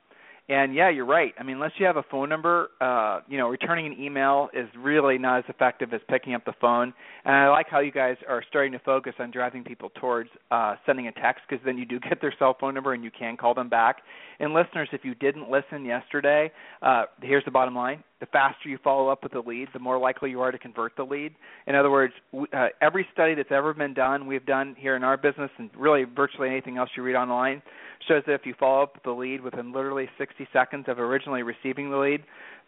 and 0.48 0.74
yeah, 0.74 0.90
you're 0.90 1.07
right. 1.07 1.33
I 1.38 1.42
mean, 1.42 1.57
unless 1.57 1.72
you 1.78 1.87
have 1.87 1.96
a 1.96 2.02
phone 2.11 2.28
number, 2.28 2.68
uh, 2.80 3.20
you 3.28 3.38
know, 3.38 3.48
returning 3.48 3.87
an 3.87 3.98
email 3.98 4.50
is 4.52 4.68
really 4.76 5.16
not 5.16 5.38
as 5.38 5.44
effective 5.48 5.94
as 5.94 6.02
picking 6.09 6.35
up 6.35 6.44
the 6.44 6.52
phone. 6.61 6.92
And 7.24 7.35
I 7.35 7.48
like 7.48 7.66
how 7.70 7.80
you 7.80 7.90
guys 7.90 8.16
are 8.28 8.42
starting 8.50 8.72
to 8.72 8.78
focus 8.80 9.14
on 9.18 9.30
driving 9.30 9.64
people 9.64 9.90
towards 9.98 10.28
uh, 10.50 10.74
sending 10.85 11.09
a 11.09 11.12
text 11.12 11.44
because 11.48 11.64
then 11.64 11.78
you 11.78 11.87
do 11.87 11.98
get 12.09 12.20
their 12.20 12.35
cell 12.38 12.54
phone 12.61 12.74
number 12.74 12.92
and 12.92 13.02
you 13.02 13.11
can 13.11 13.38
call 13.38 13.54
them 13.54 13.70
back. 13.70 14.02
And 14.38 14.52
listeners, 14.52 14.90
if 14.92 15.02
you 15.02 15.14
didn't 15.14 15.50
listen 15.50 15.85
yesterday, 15.87 16.52
uh, 16.83 17.04
here's 17.22 17.44
the 17.46 17.50
bottom 17.50 17.74
line: 17.74 18.04
the 18.20 18.27
faster 18.27 18.68
you 18.68 18.79
follow 18.83 19.09
up 19.09 19.22
with 19.22 19.33
the 19.33 19.40
lead, 19.40 19.68
the 19.72 19.79
more 19.79 19.98
likely 19.98 20.31
you 20.31 20.40
are 20.40 20.53
to 20.53 20.59
convert 20.59 20.96
the 20.96 21.03
lead. 21.03 21.35
In 21.66 21.74
other 21.74 21.90
words, 21.90 22.14
uh, 22.35 22.68
every 22.81 23.07
study 23.12 23.35
that's 23.35 23.50
ever 23.50 23.74
been 23.74 23.94
done, 23.94 24.27
we've 24.27 24.46
done 24.46 24.77
here 24.79 24.96
in 24.96 25.05
our 25.05 25.16
business, 25.16 25.50
and 25.59 25.70
really 25.77 26.05
virtually 26.05 26.48
anything 26.48 26.79
else 26.79 26.88
you 26.96 27.03
read 27.03 27.16
online, 27.16 27.61
shows 28.09 28.22
that 28.27 28.35
if 28.35 28.46
you 28.46 28.55
follow 28.59 28.83
up 28.83 28.94
with 28.94 29.03
the 29.03 29.11
lead 29.11 29.40
within 29.40 29.72
literally 29.72 30.09
60 30.16 30.46
seconds 30.53 30.85
of 30.88 30.98
originally 30.98 31.42
receiving 31.42 31.90
the 31.90 31.96
lead, 31.96 32.22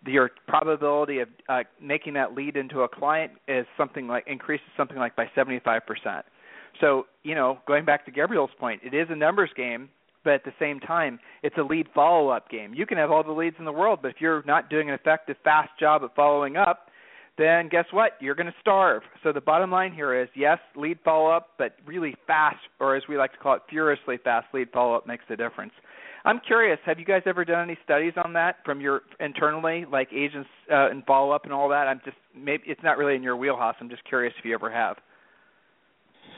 your 0.04 0.30
probability 0.46 1.20
of 1.20 1.28
uh, 1.48 1.62
making 1.80 2.14
that 2.14 2.34
lead 2.34 2.56
into 2.56 2.80
a 2.80 2.88
client 2.88 3.32
is 3.48 3.66
something 3.76 4.06
like 4.06 4.24
increases 4.26 4.66
something 4.76 4.98
like 4.98 5.16
by 5.16 5.26
75%. 5.36 5.80
So, 6.80 7.06
you 7.22 7.34
know, 7.34 7.58
going 7.66 7.84
back 7.84 8.04
to 8.06 8.10
Gabriel's 8.10 8.50
point, 8.58 8.82
it 8.84 8.94
is 8.94 9.08
a 9.10 9.16
numbers 9.16 9.50
game, 9.56 9.88
but 10.26 10.34
at 10.34 10.44
the 10.44 10.52
same 10.58 10.80
time, 10.80 11.20
it's 11.44 11.56
a 11.56 11.62
lead 11.62 11.86
follow 11.94 12.30
up 12.30 12.50
game. 12.50 12.74
You 12.74 12.84
can 12.84 12.98
have 12.98 13.12
all 13.12 13.22
the 13.22 13.30
leads 13.30 13.54
in 13.60 13.64
the 13.64 13.70
world, 13.70 14.00
but 14.02 14.08
if 14.08 14.16
you're 14.18 14.42
not 14.44 14.68
doing 14.68 14.88
an 14.88 14.94
effective, 14.94 15.36
fast 15.44 15.70
job 15.78 16.02
at 16.02 16.16
following 16.16 16.56
up, 16.56 16.88
then 17.38 17.68
guess 17.68 17.84
what? 17.92 18.12
You're 18.20 18.34
going 18.34 18.48
to 18.48 18.54
starve. 18.60 19.02
So 19.22 19.32
the 19.32 19.40
bottom 19.40 19.70
line 19.70 19.92
here 19.92 20.20
is 20.20 20.28
yes, 20.34 20.58
lead 20.74 20.98
follow 21.04 21.30
up, 21.30 21.50
but 21.58 21.76
really 21.86 22.16
fast, 22.26 22.56
or 22.80 22.96
as 22.96 23.04
we 23.08 23.16
like 23.16 23.34
to 23.34 23.38
call 23.38 23.54
it, 23.54 23.62
furiously 23.70 24.18
fast 24.24 24.48
lead 24.52 24.68
follow 24.72 24.96
up 24.96 25.06
makes 25.06 25.22
a 25.30 25.36
difference. 25.36 25.72
I'm 26.24 26.40
curious, 26.44 26.80
have 26.86 26.98
you 26.98 27.04
guys 27.04 27.22
ever 27.24 27.44
done 27.44 27.62
any 27.62 27.78
studies 27.84 28.14
on 28.22 28.32
that 28.32 28.56
from 28.64 28.80
your 28.80 29.02
internally, 29.20 29.84
like 29.90 30.08
agents 30.12 30.48
uh, 30.72 30.90
and 30.90 31.04
follow 31.04 31.30
up 31.30 31.44
and 31.44 31.52
all 31.52 31.68
that? 31.68 31.86
I'm 31.86 32.00
just 32.04 32.16
maybe 32.36 32.64
it's 32.66 32.82
not 32.82 32.98
really 32.98 33.14
in 33.14 33.22
your 33.22 33.36
wheelhouse. 33.36 33.76
I'm 33.80 33.88
just 33.88 34.04
curious 34.06 34.34
if 34.40 34.44
you 34.44 34.54
ever 34.54 34.72
have. 34.72 34.96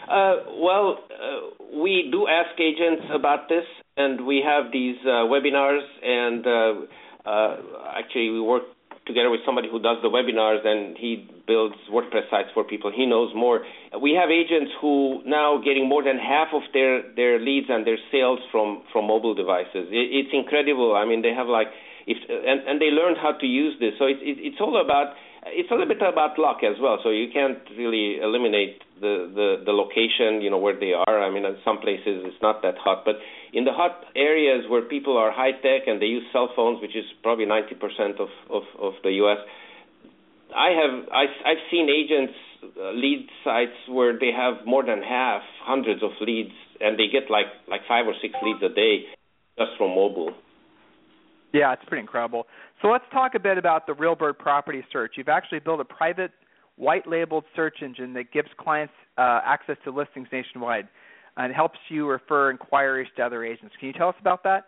Uh, 0.06 0.36
well, 0.60 0.98
uh, 1.10 1.76
we 1.82 2.08
do 2.10 2.26
ask 2.28 2.58
agents 2.60 3.04
about 3.12 3.48
this, 3.48 3.64
and 3.96 4.26
we 4.26 4.42
have 4.44 4.72
these 4.72 4.96
uh, 5.04 5.26
webinars. 5.28 5.84
And 6.02 6.46
uh, 6.46 7.28
uh, 7.28 7.56
actually, 7.98 8.30
we 8.30 8.40
work 8.40 8.62
together 9.06 9.30
with 9.30 9.40
somebody 9.44 9.68
who 9.70 9.80
does 9.80 9.96
the 10.02 10.08
webinars, 10.08 10.64
and 10.64 10.96
he 10.96 11.26
builds 11.46 11.74
WordPress 11.90 12.28
sites 12.30 12.48
for 12.52 12.62
people. 12.62 12.92
He 12.94 13.06
knows 13.06 13.32
more. 13.34 13.64
We 14.00 14.12
have 14.20 14.30
agents 14.30 14.70
who 14.80 15.22
now 15.24 15.58
getting 15.64 15.88
more 15.88 16.04
than 16.04 16.18
half 16.18 16.48
of 16.52 16.62
their 16.72 17.02
their 17.16 17.40
leads 17.40 17.66
and 17.68 17.86
their 17.86 17.98
sales 18.12 18.38
from 18.52 18.84
from 18.92 19.06
mobile 19.06 19.34
devices. 19.34 19.88
It, 19.90 20.06
it's 20.12 20.32
incredible. 20.32 20.94
I 20.94 21.04
mean, 21.04 21.22
they 21.22 21.32
have 21.32 21.48
like 21.48 21.68
if 22.06 22.18
and 22.28 22.68
and 22.68 22.80
they 22.80 22.92
learned 22.92 23.16
how 23.16 23.32
to 23.32 23.46
use 23.46 23.74
this. 23.80 23.94
So 23.98 24.04
it, 24.04 24.20
it, 24.20 24.36
it's 24.40 24.60
all 24.60 24.80
about 24.80 25.16
it's 25.52 25.70
a 25.70 25.74
little 25.74 25.88
bit 25.88 25.98
about 25.98 26.38
luck 26.38 26.58
as 26.62 26.76
well. 26.80 26.98
So 27.02 27.10
you 27.10 27.28
can't 27.32 27.58
really 27.76 28.18
eliminate 28.20 28.82
the, 29.00 29.30
the, 29.32 29.48
the 29.64 29.72
location, 29.72 30.42
you 30.42 30.50
know, 30.50 30.58
where 30.58 30.78
they 30.78 30.92
are. 30.92 31.22
I 31.22 31.30
mean, 31.30 31.44
in 31.44 31.56
some 31.64 31.78
places 31.78 32.24
it's 32.26 32.40
not 32.42 32.62
that 32.62 32.74
hot, 32.78 33.04
but 33.04 33.16
in 33.52 33.64
the 33.64 33.72
hot 33.72 34.04
areas 34.16 34.64
where 34.68 34.82
people 34.82 35.16
are 35.16 35.30
high 35.30 35.52
tech 35.52 35.86
and 35.86 36.00
they 36.00 36.06
use 36.06 36.24
cell 36.32 36.50
phones, 36.54 36.80
which 36.80 36.96
is 36.96 37.04
probably 37.22 37.46
90% 37.46 38.20
of, 38.20 38.28
of, 38.50 38.62
of 38.80 38.94
the 39.02 39.12
U.S., 39.24 39.38
I 40.54 40.70
have 40.70 41.08
I, 41.12 41.24
I've 41.44 41.62
seen 41.70 41.88
agents 41.92 42.32
uh, 42.64 42.92
lead 42.92 43.28
sites 43.44 43.76
where 43.86 44.18
they 44.18 44.32
have 44.32 44.66
more 44.66 44.84
than 44.84 45.02
half, 45.02 45.42
hundreds 45.62 46.02
of 46.02 46.10
leads, 46.20 46.52
and 46.80 46.98
they 46.98 47.08
get 47.12 47.30
like 47.30 47.46
like 47.68 47.82
five 47.86 48.06
or 48.06 48.14
six 48.22 48.34
leads 48.42 48.62
a 48.62 48.74
day 48.74 49.04
just 49.58 49.76
from 49.76 49.90
mobile. 49.90 50.32
Yeah, 51.52 51.72
it's 51.72 51.82
pretty 51.86 52.00
incredible. 52.00 52.46
So 52.82 52.88
let's 52.88 53.04
talk 53.12 53.34
a 53.34 53.40
bit 53.40 53.58
about 53.58 53.86
the 53.86 53.94
RealBird 53.94 54.38
property 54.38 54.84
search. 54.92 55.12
You've 55.16 55.28
actually 55.28 55.60
built 55.60 55.80
a 55.80 55.84
private 55.84 56.30
white 56.76 57.06
labeled 57.06 57.44
search 57.56 57.76
engine 57.82 58.12
that 58.14 58.32
gives 58.32 58.48
clients 58.58 58.92
uh, 59.16 59.40
access 59.44 59.76
to 59.84 59.90
listings 59.90 60.28
nationwide 60.30 60.88
and 61.36 61.54
helps 61.54 61.78
you 61.88 62.06
refer 62.06 62.50
inquiries 62.50 63.08
to 63.16 63.22
other 63.22 63.44
agents. 63.44 63.74
Can 63.78 63.88
you 63.88 63.94
tell 63.94 64.08
us 64.08 64.14
about 64.20 64.42
that? 64.44 64.64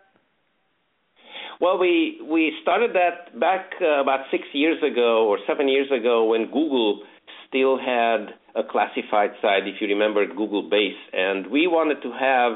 Well, 1.61 1.79
we 1.79 2.21
we 2.25 2.53
started 2.63 2.93
that 2.95 3.39
back 3.39 3.73
uh, 3.83 4.01
about 4.01 4.21
six 4.31 4.45
years 4.53 4.79
ago 4.83 5.29
or 5.29 5.39
seven 5.47 5.69
years 5.69 5.89
ago 5.91 6.25
when 6.25 6.47
Google 6.47 7.03
still 7.47 7.79
had 7.79 8.35
a 8.57 8.63
classified 8.69 9.31
site, 9.43 9.67
if 9.67 9.81
you 9.81 9.89
remember 9.89 10.27
Google 10.27 10.69
Base, 10.69 10.97
and 11.13 11.47
we 11.49 11.67
wanted 11.67 12.01
to 12.03 12.13
have 12.13 12.53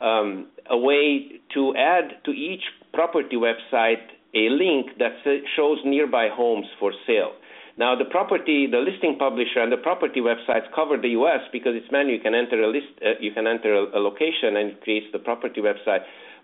um, 0.00 0.48
a 0.70 0.78
way 0.78 1.40
to 1.54 1.74
add 1.76 2.22
to 2.24 2.30
each 2.30 2.62
property 2.96 3.36
website 3.36 4.02
a 4.34 4.48
link 4.48 4.98
that 4.98 5.12
shows 5.56 5.78
nearby 5.84 6.28
homes 6.32 6.66
for 6.80 6.92
sale. 7.06 7.32
Now, 7.78 7.94
the 7.94 8.06
property, 8.06 8.66
the 8.66 8.80
listing 8.80 9.16
publisher, 9.18 9.60
and 9.60 9.70
the 9.70 9.76
property 9.76 10.20
websites 10.20 10.64
cover 10.74 10.96
the 10.96 11.12
U.S. 11.20 11.40
because 11.52 11.72
it's 11.76 11.90
menu. 11.92 12.14
You 12.14 12.20
can 12.20 12.34
enter 12.34 12.60
a 12.62 12.68
list, 12.68 12.88
uh, 13.04 13.20
you 13.20 13.32
can 13.32 13.46
enter 13.46 13.74
a, 13.74 13.98
a, 13.98 14.00
location, 14.00 14.56
and 14.56 14.72
it 14.72 14.80
creates 14.80 15.06
the 15.12 15.18
property 15.18 15.60
website. 15.60 16.00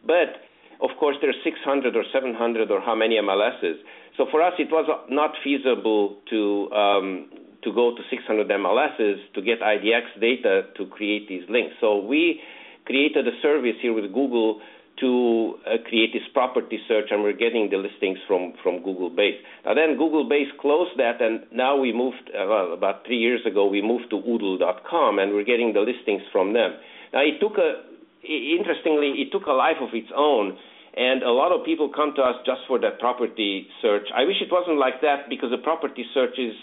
But 0.06 0.44
of 0.84 0.90
course, 1.00 1.16
there's 1.22 1.36
600 1.42 1.96
or 1.96 2.04
700 2.12 2.70
or 2.70 2.80
how 2.80 2.94
many 2.94 3.16
MLSs. 3.16 3.80
So 4.16 4.26
for 4.30 4.42
us, 4.42 4.52
it 4.58 4.68
was 4.70 4.84
not 5.08 5.32
feasible 5.42 6.20
to 6.28 6.70
um, 6.72 7.30
to 7.64 7.72
go 7.72 7.94
to 7.94 8.02
600 8.10 8.48
MLSs 8.48 9.16
to 9.34 9.40
get 9.40 9.60
IDX 9.60 10.20
data 10.20 10.62
to 10.76 10.86
create 10.86 11.28
these 11.28 11.44
links. 11.48 11.74
So 11.80 11.96
we 12.04 12.40
created 12.84 13.26
a 13.28 13.40
service 13.40 13.78
here 13.80 13.94
with 13.94 14.12
Google 14.12 14.60
to 15.02 15.58
uh, 15.66 15.82
create 15.84 16.14
this 16.14 16.22
property 16.32 16.78
search, 16.86 17.10
and 17.10 17.22
we're 17.22 17.36
getting 17.36 17.68
the 17.68 17.76
listings 17.76 18.18
from, 18.26 18.54
from 18.62 18.82
Google 18.82 19.10
Base. 19.10 19.36
Now 19.66 19.74
then, 19.74 19.98
Google 19.98 20.28
Base 20.28 20.48
closed 20.60 20.96
that, 20.96 21.20
and 21.20 21.44
now 21.52 21.76
we 21.76 21.92
moved, 21.92 22.30
uh, 22.30 22.46
well, 22.46 22.72
about 22.72 23.04
three 23.04 23.18
years 23.18 23.40
ago, 23.44 23.66
we 23.66 23.82
moved 23.82 24.08
to 24.10 24.16
Oodle.com, 24.16 25.18
and 25.18 25.34
we're 25.34 25.44
getting 25.44 25.74
the 25.74 25.80
listings 25.82 26.22
from 26.30 26.54
them. 26.54 26.78
Now 27.12 27.20
it 27.20 27.42
took 27.42 27.58
a, 27.58 27.84
interestingly, 28.24 29.20
it 29.20 29.28
took 29.32 29.46
a 29.46 29.52
life 29.52 29.82
of 29.82 29.90
its 29.92 30.08
own, 30.14 30.56
and 30.96 31.22
a 31.22 31.32
lot 31.32 31.52
of 31.52 31.64
people 31.64 31.90
come 31.90 32.14
to 32.16 32.22
us 32.22 32.36
just 32.46 32.62
for 32.68 32.78
that 32.80 33.00
property 33.00 33.66
search. 33.82 34.08
I 34.14 34.24
wish 34.24 34.40
it 34.40 34.52
wasn't 34.52 34.78
like 34.78 35.00
that 35.02 35.28
because 35.28 35.50
the 35.50 35.60
property 35.60 36.04
search 36.14 36.38
is 36.38 36.54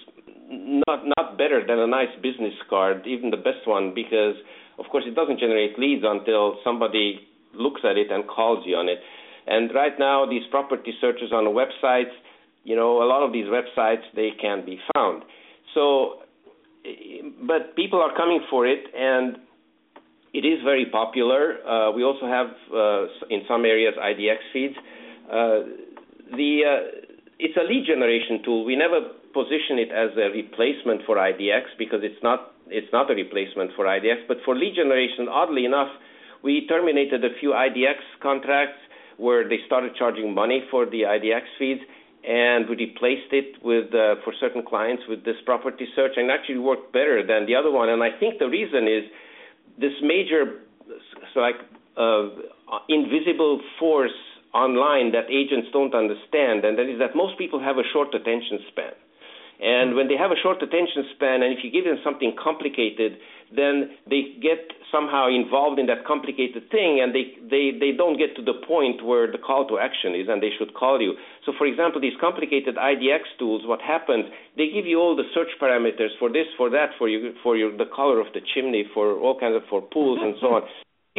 not 0.50 1.06
not 1.06 1.38
better 1.38 1.62
than 1.66 1.78
a 1.78 1.88
nice 1.88 2.10
business 2.22 2.54
card, 2.70 3.06
even 3.06 3.30
the 3.30 3.38
best 3.38 3.66
one, 3.66 3.94
because 3.94 4.36
of 4.78 4.86
course 4.90 5.04
it 5.06 5.14
doesn't 5.14 5.40
generate 5.40 5.78
leads 5.78 6.04
until 6.06 6.58
somebody 6.64 7.29
looks 7.54 7.82
at 7.84 7.98
it 7.98 8.12
and 8.12 8.28
calls 8.28 8.64
you 8.66 8.76
on 8.76 8.90
it. 8.90 9.00
And 9.48 9.74
right 9.74 9.98
now, 9.98 10.26
these 10.30 10.44
property 10.52 10.94
searches 11.02 11.32
on 11.34 11.46
the 11.46 11.50
websites, 11.50 12.14
you 12.64 12.76
know, 12.76 13.02
a 13.02 13.08
lot 13.08 13.26
of 13.26 13.34
these 13.34 13.46
websites 13.46 14.04
they 14.16 14.30
can 14.40 14.66
be 14.66 14.80
found. 14.94 15.24
So, 15.74 16.22
but 17.48 17.76
people 17.76 18.00
are 18.02 18.16
coming 18.16 18.42
for 18.50 18.68
it, 18.68 18.86
and 18.96 19.38
it 20.34 20.46
is 20.46 20.60
very 20.64 20.86
popular. 20.86 21.58
Uh, 21.66 21.92
we 21.92 22.04
also 22.04 22.28
have 22.28 22.48
uh, 22.74 23.06
in 23.30 23.42
some 23.48 23.66
areas 23.66 23.96
IDX 23.98 24.38
feeds. 24.54 24.76
Uh, 25.26 25.66
the 26.36 26.62
uh, 26.66 27.02
it's 27.40 27.58
a 27.58 27.64
lead 27.64 27.86
generation 27.88 28.44
tool. 28.44 28.66
We 28.66 28.76
never 28.76 29.00
position 29.34 29.80
it 29.80 29.90
as 29.90 30.12
a 30.18 30.30
replacement 30.30 31.06
for 31.06 31.16
IDX 31.16 31.74
because 31.78 32.02
it's 32.04 32.22
not 32.22 32.52
it's 32.68 32.92
not 32.94 33.10
a 33.10 33.16
replacement 33.16 33.72
for 33.76 33.86
IDX. 33.86 34.28
But 34.28 34.38
for 34.46 34.56
lead 34.56 34.76
generation, 34.76 35.28
oddly 35.30 35.66
enough, 35.66 35.90
we 36.44 36.68
terminated 36.68 37.24
a 37.24 37.30
few 37.40 37.52
IDX 37.52 38.00
contracts 38.22 38.80
where 39.18 39.48
they 39.48 39.60
started 39.66 39.96
charging 39.96 40.34
money 40.34 40.64
for 40.72 40.86
the 40.86 41.02
IDX 41.02 41.44
feeds, 41.58 41.82
and 42.28 42.68
we 42.70 42.76
replaced 42.76 43.32
it 43.32 43.62
with 43.64 43.94
uh, 43.94 44.16
for 44.24 44.34
certain 44.40 44.64
clients 44.64 45.04
with 45.08 45.26
this 45.26 45.36
property 45.46 45.88
search, 45.96 46.14
and 46.16 46.32
actually 46.32 46.58
worked 46.58 46.92
better 46.94 47.26
than 47.26 47.46
the 47.46 47.56
other 47.56 47.72
one. 47.72 47.90
And 47.90 48.02
I 48.02 48.12
think 48.18 48.40
the 48.40 48.48
reason 48.48 48.88
is 48.88 49.04
this 49.78 49.94
major, 50.02 50.62
so 51.34 51.40
like 51.40 51.56
uh, 51.98 52.30
invisible 52.88 53.62
force 53.78 54.16
online 54.54 55.12
that 55.12 55.30
agents 55.30 55.68
don't 55.72 55.94
understand, 55.94 56.66
and 56.66 56.78
that 56.78 56.90
is 56.90 57.00
that 57.00 57.16
most 57.16 57.38
people 57.38 57.60
have 57.60 57.78
a 57.78 57.84
short 57.92 58.14
attention 58.16 58.60
span. 58.72 58.94
And 59.60 59.96
when 59.96 60.08
they 60.08 60.16
have 60.16 60.32
a 60.32 60.40
short 60.40 60.64
attention 60.64 61.04
span, 61.16 61.44
and 61.44 61.52
if 61.52 61.60
you 61.64 61.70
give 61.70 61.84
them 61.84 62.00
something 62.04 62.32
complicated, 62.40 63.20
then 63.52 63.92
they 64.10 64.40
get 64.40 64.72
somehow 64.88 65.28
involved 65.28 65.80
in 65.80 65.88
that 65.88 66.06
complicated 66.08 66.70
thing, 66.72 67.04
and 67.04 67.14
they, 67.14 67.36
they, 67.44 67.76
they 67.76 67.92
don't 67.92 68.18
get 68.18 68.36
to 68.40 68.44
the 68.44 68.56
point 68.66 69.04
where 69.04 69.30
the 69.30 69.38
call 69.38 69.68
to 69.68 69.78
action 69.78 70.16
is, 70.16 70.28
and 70.30 70.42
they 70.42 70.56
should 70.58 70.74
call 70.74 71.02
you. 71.02 71.14
So, 71.46 71.52
for 71.58 71.68
example, 71.68 72.00
these 72.00 72.16
complicated 72.22 72.76
IDX 72.76 73.36
tools, 73.38 73.64
what 73.66 73.82
happens? 73.82 74.32
They 74.56 74.72
give 74.72 74.86
you 74.86 75.00
all 75.00 75.16
the 75.16 75.28
search 75.34 75.52
parameters 75.62 76.16
for 76.20 76.32
this, 76.32 76.48
for 76.56 76.70
that, 76.70 76.96
for 76.98 77.10
you, 77.10 77.34
for 77.44 77.58
your, 77.58 77.76
the 77.76 77.90
color 77.94 78.20
of 78.20 78.32
the 78.34 78.42
chimney, 78.54 78.86
for 78.94 79.18
all 79.20 79.38
kinds 79.38 79.56
of 79.56 79.64
for 79.70 79.82
pools 79.82 80.20
and 80.22 80.36
so 80.40 80.56
on. 80.56 80.64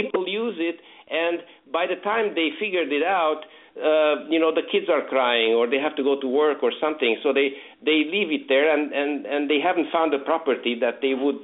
People 0.03 0.29
use 0.29 0.57
it, 0.59 0.81
and 1.11 1.41
by 1.73 1.87
the 1.87 1.97
time 2.03 2.35
they 2.35 2.51
figured 2.59 2.93
it 2.93 3.03
out, 3.03 3.43
uh, 3.77 4.27
you 4.29 4.39
know 4.39 4.53
the 4.55 4.67
kids 4.71 4.87
are 4.91 5.07
crying 5.09 5.55
or 5.55 5.69
they 5.69 5.79
have 5.79 5.97
to 5.97 6.03
go 6.03 6.21
to 6.21 6.27
work 6.27 6.63
or 6.63 6.73
something. 6.81 7.17
So 7.23 7.33
they 7.33 7.55
they 7.85 8.03
leave 8.11 8.31
it 8.31 8.49
there 8.49 8.73
and 8.73 8.93
and 8.93 9.27
and 9.27 9.51
they 9.51 9.61
haven't 9.63 9.89
found 9.93 10.13
a 10.15 10.19
property 10.19 10.77
that 10.81 10.99
they 11.01 11.15
would 11.15 11.39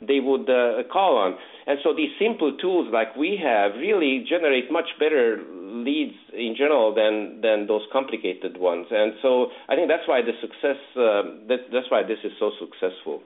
they 0.00 0.20
would 0.20 0.48
uh, 0.48 0.82
call 0.90 1.18
on. 1.18 1.36
And 1.66 1.78
so 1.82 1.92
these 1.94 2.10
simple 2.18 2.56
tools 2.56 2.88
like 2.92 3.14
we 3.16 3.38
have 3.42 3.74
really 3.76 4.24
generate 4.28 4.70
much 4.70 4.88
better 4.98 5.42
leads 5.52 6.16
in 6.32 6.54
general 6.56 6.94
than 6.94 7.40
than 7.42 7.66
those 7.66 7.82
complicated 7.92 8.56
ones. 8.56 8.86
And 8.90 9.12
so 9.20 9.52
i 9.68 9.74
think 9.76 9.88
that's 9.88 10.08
why 10.08 10.22
the 10.22 10.32
success 10.40 10.80
uh, 10.96 11.46
that, 11.48 11.68
that's 11.72 11.90
why 11.90 12.02
this 12.02 12.18
is 12.24 12.32
so 12.38 12.50
successful 12.58 13.22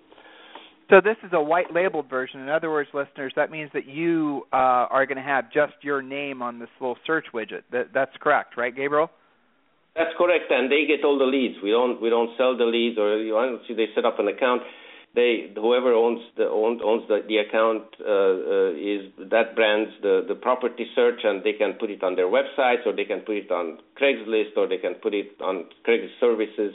so 0.91 1.01
this 1.01 1.17
is 1.25 1.31
a 1.33 1.41
white 1.41 1.73
labeled 1.73 2.11
version. 2.11 2.41
In 2.41 2.49
other 2.49 2.71
words, 2.71 2.91
listeners, 2.93 3.33
that 3.37 3.51
means 3.51 3.71
that 3.73 3.87
you 3.87 4.43
uh, 4.53 4.91
are 4.91 5.07
going 5.07 5.17
to 5.17 5.23
have 5.23 5.53
just 5.53 5.75
your 5.83 6.03
name 6.03 6.43
on 6.43 6.59
this 6.59 6.69
little 6.81 6.99
search 7.07 7.27
widget. 7.33 7.63
That, 7.71 7.89
that's 7.95 8.13
correct, 8.21 8.57
right, 8.57 8.75
Gabriel? 8.75 9.11
That's 9.97 10.11
correct, 10.19 10.51
and 10.51 10.71
they 10.71 10.87
get 10.87 11.05
all 11.05 11.19
the 11.19 11.25
leads. 11.25 11.57
We 11.63 11.71
don't 11.71 12.01
we 12.01 12.11
don't 12.11 12.31
sell 12.39 12.57
the 12.57 12.65
leads, 12.65 12.97
or 12.97 13.19
you 13.19 13.33
know, 13.33 13.59
they 13.69 13.87
set 13.95 14.05
up 14.05 14.19
an 14.19 14.29
account. 14.29 14.63
They 15.17 15.51
whoever 15.57 15.93
owns 15.93 16.21
the 16.37 16.47
owns, 16.47 17.03
the, 17.09 17.27
the 17.27 17.39
account 17.39 17.83
uh, 17.99 18.07
uh, 18.07 18.71
is 18.79 19.11
that 19.31 19.57
brands 19.57 19.91
the 20.01 20.25
the 20.29 20.37
property 20.37 20.87
search, 20.95 21.21
and 21.25 21.43
they 21.43 21.55
can 21.55 21.75
put 21.75 21.91
it 21.91 22.05
on 22.05 22.15
their 22.15 22.31
websites, 22.31 22.87
or 22.87 22.95
they 22.95 23.05
can 23.05 23.21
put 23.21 23.37
it 23.37 23.51
on 23.51 23.79
Craigslist, 24.01 24.57
or 24.57 24.69
they 24.69 24.79
can 24.79 24.95
put 24.95 25.13
it 25.13 25.35
on 25.43 25.67
Craigslist 25.87 26.21
services. 26.21 26.73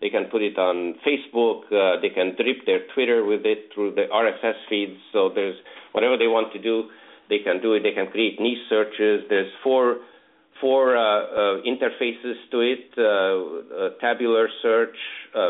They 0.00 0.10
can 0.10 0.26
put 0.30 0.42
it 0.42 0.58
on 0.58 0.94
Facebook. 1.06 1.64
Uh, 1.72 2.00
they 2.00 2.10
can 2.10 2.36
drip 2.36 2.66
their 2.66 2.80
Twitter 2.94 3.24
with 3.24 3.46
it 3.46 3.70
through 3.74 3.94
the 3.94 4.06
RSS 4.12 4.54
feeds. 4.68 4.98
So 5.12 5.30
there's 5.34 5.56
whatever 5.92 6.16
they 6.16 6.26
want 6.26 6.52
to 6.52 6.60
do, 6.60 6.88
they 7.28 7.38
can 7.38 7.60
do 7.62 7.74
it. 7.74 7.82
They 7.82 7.92
can 7.92 8.08
create 8.08 8.40
niche 8.40 8.66
searches. 8.68 9.24
There's 9.28 9.50
four 9.62 9.98
four 10.60 10.96
uh, 10.96 11.00
uh, 11.00 11.62
interfaces 11.62 12.34
to 12.50 12.60
it: 12.60 12.92
uh, 12.98 13.98
tabular 14.00 14.48
search, 14.62 14.96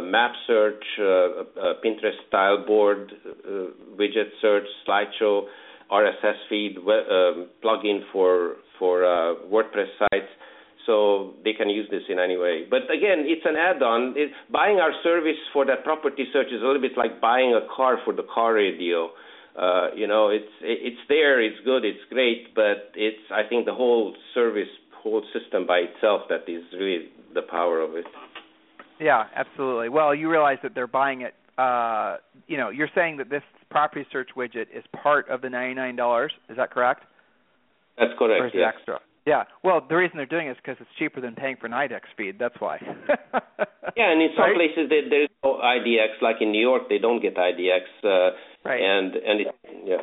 map 0.02 0.32
search, 0.46 0.82
Pinterest 0.98 2.18
style 2.28 2.64
board, 2.66 3.12
widget 3.98 4.30
search, 4.40 4.66
slideshow, 4.86 5.44
RSS 5.90 6.36
feed, 6.48 6.78
um, 6.78 7.48
plugin 7.64 8.00
for 8.12 8.56
for 8.78 9.00
WordPress 9.50 9.88
sites 9.98 10.28
so 10.86 11.34
they 11.44 11.52
can 11.52 11.68
use 11.68 11.88
this 11.90 12.02
in 12.08 12.18
any 12.18 12.36
way. 12.36 12.64
But 12.70 12.82
again, 12.84 13.26
it's 13.26 13.44
an 13.44 13.56
add-on. 13.56 14.14
It, 14.16 14.30
buying 14.50 14.78
our 14.78 14.92
service 15.02 15.36
for 15.52 15.66
that 15.66 15.84
property 15.84 16.24
search 16.32 16.48
is 16.48 16.62
a 16.62 16.64
little 16.64 16.80
bit 16.80 16.96
like 16.96 17.20
buying 17.20 17.52
a 17.54 17.66
car 17.74 17.98
for 18.04 18.14
the 18.14 18.22
car 18.32 18.54
radio. 18.54 19.10
Uh, 19.58 19.88
you 19.94 20.06
know, 20.06 20.28
it's 20.28 20.52
it's 20.60 21.00
there, 21.08 21.42
it's 21.42 21.56
good, 21.64 21.84
it's 21.84 22.04
great, 22.10 22.54
but 22.54 22.92
it's 22.94 23.24
I 23.32 23.42
think 23.48 23.66
the 23.66 23.74
whole 23.74 24.14
service 24.34 24.68
whole 25.02 25.22
system 25.32 25.66
by 25.66 25.78
itself 25.78 26.22
that 26.28 26.48
is 26.48 26.62
really 26.72 27.08
the 27.34 27.42
power 27.42 27.80
of 27.80 27.94
it. 27.94 28.04
Yeah, 29.00 29.24
absolutely. 29.34 29.88
Well, 29.88 30.14
you 30.14 30.30
realize 30.30 30.58
that 30.62 30.74
they're 30.74 30.86
buying 30.86 31.22
it. 31.22 31.34
Uh, 31.58 32.18
you 32.46 32.58
know, 32.58 32.68
you're 32.68 32.90
saying 32.94 33.16
that 33.16 33.30
this 33.30 33.42
property 33.70 34.06
search 34.12 34.30
widget 34.36 34.66
is 34.74 34.84
part 35.02 35.28
of 35.30 35.40
the 35.40 35.48
ninety-nine 35.48 35.96
dollars. 35.96 36.32
Is 36.50 36.56
that 36.58 36.70
correct? 36.70 37.04
That's 37.98 38.12
correct. 38.18 38.42
Or 38.42 38.46
is 38.48 38.52
yes. 38.54 38.72
it 38.74 38.76
extra? 38.76 39.00
Yeah. 39.26 39.44
Well, 39.64 39.84
the 39.86 39.96
reason 39.96 40.16
they're 40.16 40.26
doing 40.26 40.46
it 40.46 40.52
is 40.52 40.56
because 40.56 40.76
it's 40.80 40.90
cheaper 40.98 41.20
than 41.20 41.34
paying 41.34 41.56
for 41.60 41.66
an 41.66 41.72
IDEX 41.72 42.02
feed. 42.16 42.38
That's 42.38 42.54
why. 42.60 42.78
yeah, 43.96 44.12
and 44.12 44.22
in 44.22 44.30
some 44.36 44.46
right? 44.46 44.54
places 44.54 44.88
they, 44.88 45.02
there's 45.10 45.28
no 45.42 45.58
IDX. 45.62 46.22
Like 46.22 46.36
in 46.40 46.52
New 46.52 46.60
York, 46.60 46.84
they 46.88 46.98
don't 46.98 47.20
get 47.20 47.36
IDX. 47.36 47.82
Uh, 48.04 48.36
right. 48.64 48.80
And 48.80 49.14
and 49.16 49.40
it, 49.40 49.46
yeah. 49.84 49.96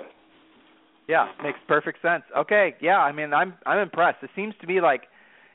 Yeah, 1.07 1.27
makes 1.41 1.59
perfect 1.67 2.01
sense. 2.01 2.23
Okay, 2.37 2.75
yeah, 2.81 2.97
I 2.97 3.11
mean, 3.11 3.33
I'm 3.33 3.53
I'm 3.65 3.79
impressed. 3.79 4.23
It 4.23 4.29
seems 4.35 4.53
to 4.61 4.67
me 4.67 4.79
like 4.81 5.03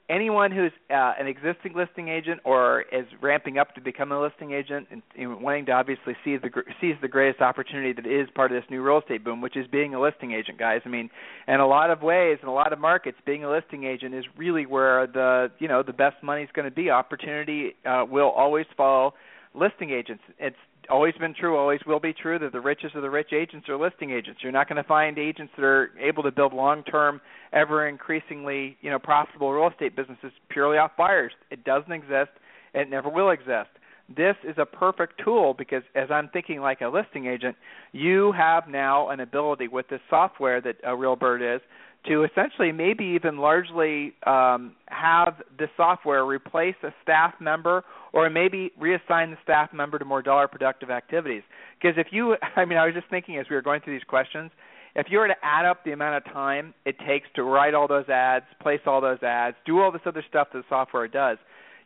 anyone 0.09 0.51
who's 0.51 0.73
uh, 0.91 1.13
an 1.19 1.27
existing 1.27 1.75
listing 1.75 2.09
agent 2.09 2.41
or 2.45 2.85
is 2.93 3.07
ramping 3.21 3.59
up 3.59 3.75
to 3.75 3.81
become 3.81 4.11
a 4.13 4.21
listing 4.21 4.53
agent 4.53 4.89
and, 4.91 5.03
and 5.17 5.43
wanting 5.43 5.67
to 5.67 5.73
obviously 5.73 6.15
see 6.25 6.37
the 6.37 6.51
sees 6.81 6.97
the 7.03 7.09
greatest 7.09 7.41
opportunity 7.41 7.93
that 7.93 8.07
is 8.07 8.29
part 8.35 8.51
of 8.51 8.61
this 8.61 8.69
new 8.71 8.83
real 8.83 8.99
estate 8.99 9.23
boom, 9.25 9.41
which 9.41 9.57
is 9.57 9.67
being 9.67 9.95
a 9.95 10.01
listing 10.01 10.33
agent, 10.33 10.59
guys. 10.59 10.81
I 10.85 10.89
mean, 10.89 11.11
in 11.47 11.61
a 11.61 11.67
lot 11.67 11.91
of 11.91 12.03
ways, 12.03 12.39
in 12.43 12.49
a 12.49 12.55
lot 12.55 12.73
of 12.73 12.79
markets, 12.79 13.19
being 13.27 13.45
a 13.45 13.51
listing 13.51 13.85
agent 13.85 14.15
is 14.15 14.25
really 14.37 14.67
where 14.67 15.07
the 15.07 15.51
you 15.59 15.69
know 15.69 15.83
the 15.83 15.93
best 15.93 16.23
money 16.23 16.43
is 16.43 16.49
going 16.55 16.69
to 16.69 16.75
be. 16.75 16.91
Opportunity 16.91 17.77
uh, 17.85 18.05
will 18.09 18.31
always 18.31 18.67
follow 18.77 19.15
listing 19.55 19.91
agents. 19.91 20.23
It's 20.39 20.57
always 20.91 21.15
been 21.15 21.35
true, 21.35 21.57
always 21.57 21.81
will 21.87 22.01
be 22.01 22.13
true 22.13 22.39
that 22.39 22.53
the 22.53 22.61
richest 22.61 22.95
of 22.95 23.03
the 23.03 23.11
rich 23.11 23.33
agents 23.33 23.69
are 23.69 23.77
listing 23.77 24.11
agents. 24.11 24.41
You're 24.43 24.53
not 24.53 24.69
going 24.69 24.83
to 24.83 24.89
find 24.89 25.19
agents 25.19 25.53
that 25.57 25.65
are 25.65 25.91
able 25.99 26.23
to 26.23 26.31
build 26.31 26.53
long-term, 26.53 27.21
ever 27.53 27.89
increasingly, 27.89 28.77
you 28.81 28.91
know, 28.91 28.99
profitable 28.99 29.53
real 29.53 29.69
estate 29.69 29.97
businesses 29.97 30.33
purely 30.49 30.79
off 30.79 30.93
buyers. 30.97 31.33
It 31.51 31.65
doesn't 31.65 31.93
exist. 31.93 32.31
It 32.75 32.91
never 32.91 33.09
will 33.09 33.31
exist. 33.31 33.71
This 34.15 34.37
is 34.43 34.57
a 34.57 34.65
perfect 34.65 35.21
tool 35.23 35.53
because 35.53 35.83
as 35.95 36.11
I'm 36.11 36.31
thinking 36.31 36.61
like 36.61 36.81
a 36.81 36.89
listing 36.89 37.27
agent, 37.27 37.57
you 37.93 38.33
have 38.33 38.67
now 38.67 39.11
an 39.11 39.21
ability 39.21 39.69
with 39.69 39.89
this 39.89 40.01
software 40.09 40.63
that 40.63 40.77
a 40.83 40.91
RealBird 40.91 41.57
is 41.57 41.61
to 42.07 42.25
essentially 42.25 42.73
maybe 42.73 43.05
even 43.05 43.39
largely 43.39 44.15
um, 44.27 44.73
have 44.87 45.43
the 45.59 45.67
software 45.77 46.25
replace 46.25 46.77
a 46.83 46.93
staff 47.03 47.35
member 47.41 47.85
or 48.13 48.31
maybe 48.31 48.73
reassign 48.81 49.31
the 49.31 49.37
staff 49.43 49.73
member 49.73 49.99
to 49.99 50.05
more 50.05 50.23
dollar 50.23 50.49
productive 50.49 50.91
activities. 50.91 51.43
Because 51.81 51.99
if 51.99 52.09
you, 52.11 52.37
I 52.57 52.65
mean, 52.65 52.79
I 52.79 52.87
was 52.87 52.95
just 52.95 53.09
thinking 53.11 53.37
as 53.39 53.47
we 53.51 53.57
were 53.57 53.63
going 53.63 53.81
through 53.81 53.95
these 53.95 54.09
questions, 54.09 54.51
if 54.95 55.07
you 55.11 55.19
were 55.19 55.29
to 55.29 55.37
add 55.43 55.67
up 55.67 55.85
the 55.85 55.93
amount 55.93 56.17
of 56.17 56.33
time 56.33 56.73
it 56.85 56.97
takes 57.07 57.29
to 57.37 57.43
write 57.43 57.75
all 57.75 57.87
those 57.87 58.09
ads, 58.09 58.47
place 58.61 58.81
all 58.87 59.01
those 59.01 59.23
ads, 59.23 59.57
do 59.67 59.81
all 59.81 59.93
this 59.93 60.03
other 60.07 60.25
stuff 60.29 60.49
that 60.53 60.59
the 60.61 60.65
software 60.69 61.09
does, 61.09 61.39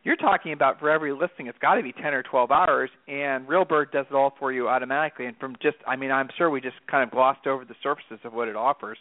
you're 0.03 0.17
talking 0.17 0.51
about 0.51 0.79
for 0.79 0.89
every 0.89 1.13
listing 1.13 1.47
it's 1.47 1.57
got 1.59 1.75
to 1.75 1.83
be 1.83 1.93
10 1.93 2.13
or 2.13 2.23
12 2.23 2.51
hours 2.51 2.89
and 3.07 3.47
realbird 3.47 3.91
does 3.91 4.05
it 4.09 4.13
all 4.13 4.33
for 4.37 4.51
you 4.51 4.67
automatically 4.67 5.25
and 5.25 5.37
from 5.37 5.55
just 5.61 5.77
i 5.87 5.95
mean 5.95 6.11
i'm 6.11 6.29
sure 6.37 6.49
we 6.49 6.61
just 6.61 6.75
kind 6.89 7.03
of 7.03 7.11
glossed 7.11 7.47
over 7.47 7.65
the 7.65 7.75
surfaces 7.81 8.19
of 8.23 8.33
what 8.33 8.47
it 8.47 8.55
offers 8.55 8.97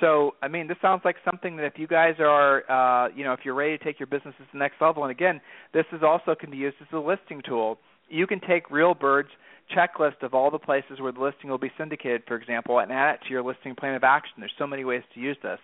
so, 0.00 0.34
I 0.42 0.48
mean, 0.48 0.66
this 0.68 0.76
sounds 0.82 1.02
like 1.04 1.16
something 1.24 1.56
that 1.56 1.64
if 1.64 1.74
you 1.76 1.86
guys 1.86 2.14
are, 2.18 2.70
uh, 2.70 3.08
you 3.14 3.24
know, 3.24 3.32
if 3.32 3.40
you're 3.44 3.54
ready 3.54 3.78
to 3.78 3.84
take 3.84 3.98
your 3.98 4.06
business 4.06 4.34
to 4.38 4.44
the 4.52 4.58
next 4.58 4.80
level, 4.80 5.04
and 5.04 5.10
again, 5.10 5.40
this 5.72 5.86
is 5.92 6.02
also 6.02 6.34
can 6.34 6.50
be 6.50 6.56
used 6.56 6.76
as 6.80 6.88
a 6.92 6.98
listing 6.98 7.40
tool. 7.46 7.78
You 8.08 8.26
can 8.26 8.40
take 8.40 8.68
RealBird's 8.68 9.30
checklist 9.76 10.22
of 10.22 10.34
all 10.34 10.50
the 10.50 10.58
places 10.58 11.00
where 11.00 11.12
the 11.12 11.20
listing 11.20 11.50
will 11.50 11.58
be 11.58 11.72
syndicated, 11.78 12.22
for 12.26 12.36
example, 12.36 12.78
and 12.78 12.92
add 12.92 13.14
it 13.14 13.20
to 13.24 13.30
your 13.30 13.42
listing 13.42 13.74
plan 13.74 13.94
of 13.94 14.04
action. 14.04 14.34
There's 14.38 14.52
so 14.58 14.66
many 14.66 14.84
ways 14.84 15.02
to 15.14 15.20
use 15.20 15.36
this. 15.42 15.58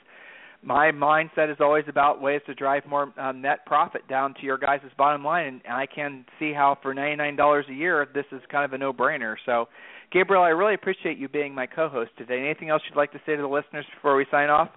My 0.65 0.93
mindset 0.93 1.51
is 1.51 1.57
always 1.61 1.85
about 1.89 2.23
ways 2.23 2.41
to 2.47 2.55
drive 2.55 2.87
more 2.87 3.13
um, 3.19 3.43
net 3.43 3.67
profit 3.67 4.07
down 4.09 4.35
to 4.35 4.43
your 4.43 4.59
guys' 4.59 4.81
bottom 4.97 5.25
line, 5.25 5.61
and 5.65 5.75
I 5.75 5.87
can 5.87 6.25
see 6.39 6.53
how 6.53 6.79
for 6.81 6.95
$99 6.95 7.69
a 7.69 7.75
year, 7.75 8.07
this 8.15 8.27
is 8.31 8.41
kind 8.51 8.65
of 8.65 8.73
a 8.73 8.79
no-brainer. 8.79 9.35
So 9.45 9.69
Gabriel, 10.13 10.43
I 10.43 10.51
really 10.51 10.75
appreciate 10.75 11.17
you 11.17 11.29
being 11.29 11.55
my 11.55 11.67
co-host 11.67 12.11
today. 12.19 12.41
Anything 12.45 12.69
else 12.69 12.83
you'd 12.89 12.97
like 12.97 13.13
to 13.13 13.21
say 13.25 13.35
to 13.35 13.43
the 13.43 13.49
listeners 13.49 13.87
before 13.95 14.15
we 14.15 14.27
sign 14.31 14.51
off? 14.51 14.69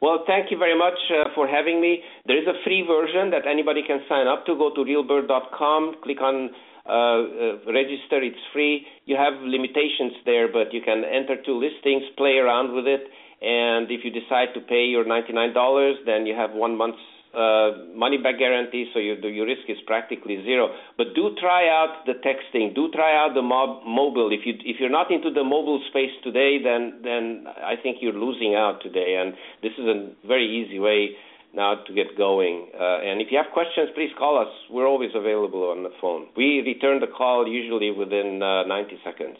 Well, 0.00 0.24
thank 0.26 0.50
you 0.50 0.58
very 0.58 0.78
much 0.78 0.98
uh, 1.10 1.28
for 1.34 1.46
having 1.46 1.80
me. 1.80 2.00
There 2.26 2.38
is 2.40 2.46
a 2.46 2.56
free 2.64 2.86
version 2.86 3.30
that 3.30 3.46
anybody 3.50 3.82
can 3.86 4.00
sign 4.08 4.26
up 4.26 4.46
to. 4.46 4.54
Go 4.56 4.72
to 4.74 4.80
realbird.com, 4.80 5.96
click 6.02 6.22
on 6.22 6.50
uh, 6.86 6.92
uh, 6.92 7.72
register. 7.72 8.22
It's 8.22 8.40
free. 8.52 8.86
You 9.04 9.16
have 9.16 9.34
limitations 9.42 10.14
there, 10.24 10.48
but 10.48 10.72
you 10.72 10.80
can 10.80 11.04
enter 11.04 11.36
two 11.44 11.58
listings, 11.58 12.04
play 12.16 12.38
around 12.38 12.72
with 12.72 12.86
it, 12.86 13.10
and 13.42 13.90
if 13.90 14.04
you 14.04 14.10
decide 14.10 14.54
to 14.54 14.60
pay 14.60 14.86
your 14.86 15.04
$99, 15.04 16.06
then 16.06 16.26
you 16.26 16.34
have 16.34 16.52
one 16.52 16.78
month's 16.78 17.02
uh, 17.34 17.92
money 17.94 18.16
back 18.16 18.38
guarantee, 18.38 18.90
so 18.92 18.98
your, 18.98 19.16
your 19.28 19.46
risk 19.46 19.68
is 19.68 19.76
practically 19.86 20.42
zero. 20.44 20.72
But 20.96 21.14
do 21.14 21.36
try 21.40 21.68
out 21.68 22.04
the 22.06 22.14
texting. 22.24 22.74
Do 22.74 22.90
try 22.90 23.12
out 23.12 23.34
the 23.34 23.42
mob, 23.42 23.84
mobile. 23.86 24.30
If 24.32 24.46
you 24.46 24.54
if 24.64 24.80
you're 24.80 24.90
not 24.90 25.10
into 25.10 25.30
the 25.30 25.44
mobile 25.44 25.82
space 25.90 26.12
today, 26.24 26.58
then 26.62 27.00
then 27.02 27.44
I 27.64 27.74
think 27.82 27.98
you're 28.00 28.16
losing 28.16 28.54
out 28.54 28.80
today. 28.82 29.20
And 29.20 29.34
this 29.62 29.72
is 29.78 29.84
a 29.84 30.12
very 30.26 30.48
easy 30.48 30.78
way 30.78 31.16
now 31.54 31.76
to 31.86 31.92
get 31.94 32.16
going. 32.16 32.68
Uh, 32.72 33.00
and 33.00 33.20
if 33.20 33.28
you 33.30 33.36
have 33.36 33.52
questions, 33.52 33.88
please 33.94 34.10
call 34.18 34.40
us. 34.40 34.52
We're 34.70 34.86
always 34.86 35.10
available 35.14 35.70
on 35.70 35.82
the 35.82 35.90
phone. 36.00 36.28
We 36.36 36.62
return 36.64 37.00
the 37.00 37.06
call 37.06 37.48
usually 37.48 37.90
within 37.90 38.42
uh, 38.42 38.64
90 38.64 38.98
seconds. 39.04 39.36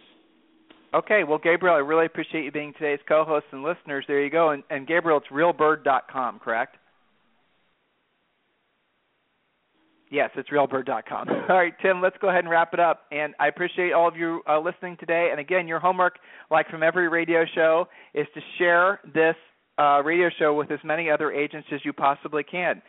Okay, 0.94 1.22
well, 1.22 1.38
Gabriel, 1.38 1.76
I 1.76 1.80
really 1.80 2.06
appreciate 2.06 2.44
you 2.44 2.50
being 2.50 2.72
today's 2.72 3.00
co-host 3.06 3.44
and 3.52 3.62
listeners. 3.62 4.06
There 4.08 4.24
you 4.24 4.30
go. 4.30 4.50
And, 4.50 4.62
and 4.70 4.86
Gabriel, 4.86 5.18
it's 5.18 5.26
realbird.com, 5.28 6.38
correct? 6.38 6.76
Yes, 10.10 10.30
it's 10.36 10.48
realbird.com. 10.50 11.28
All 11.48 11.56
right, 11.56 11.74
Tim, 11.82 12.00
let's 12.00 12.16
go 12.20 12.28
ahead 12.28 12.40
and 12.40 12.50
wrap 12.50 12.72
it 12.72 12.80
up. 12.80 13.02
And 13.12 13.34
I 13.38 13.48
appreciate 13.48 13.92
all 13.92 14.08
of 14.08 14.16
you 14.16 14.40
uh, 14.48 14.58
listening 14.58 14.96
today. 14.98 15.28
And 15.30 15.40
again, 15.40 15.68
your 15.68 15.80
homework, 15.80 16.18
like 16.50 16.68
from 16.68 16.82
every 16.82 17.08
radio 17.08 17.44
show, 17.54 17.88
is 18.14 18.26
to 18.34 18.40
share 18.58 19.00
this 19.12 19.36
uh, 19.78 20.02
radio 20.02 20.28
show 20.38 20.54
with 20.54 20.70
as 20.70 20.78
many 20.82 21.10
other 21.10 21.30
agents 21.30 21.68
as 21.72 21.80
you 21.84 21.92
possibly 21.92 22.42
can. 22.42 22.82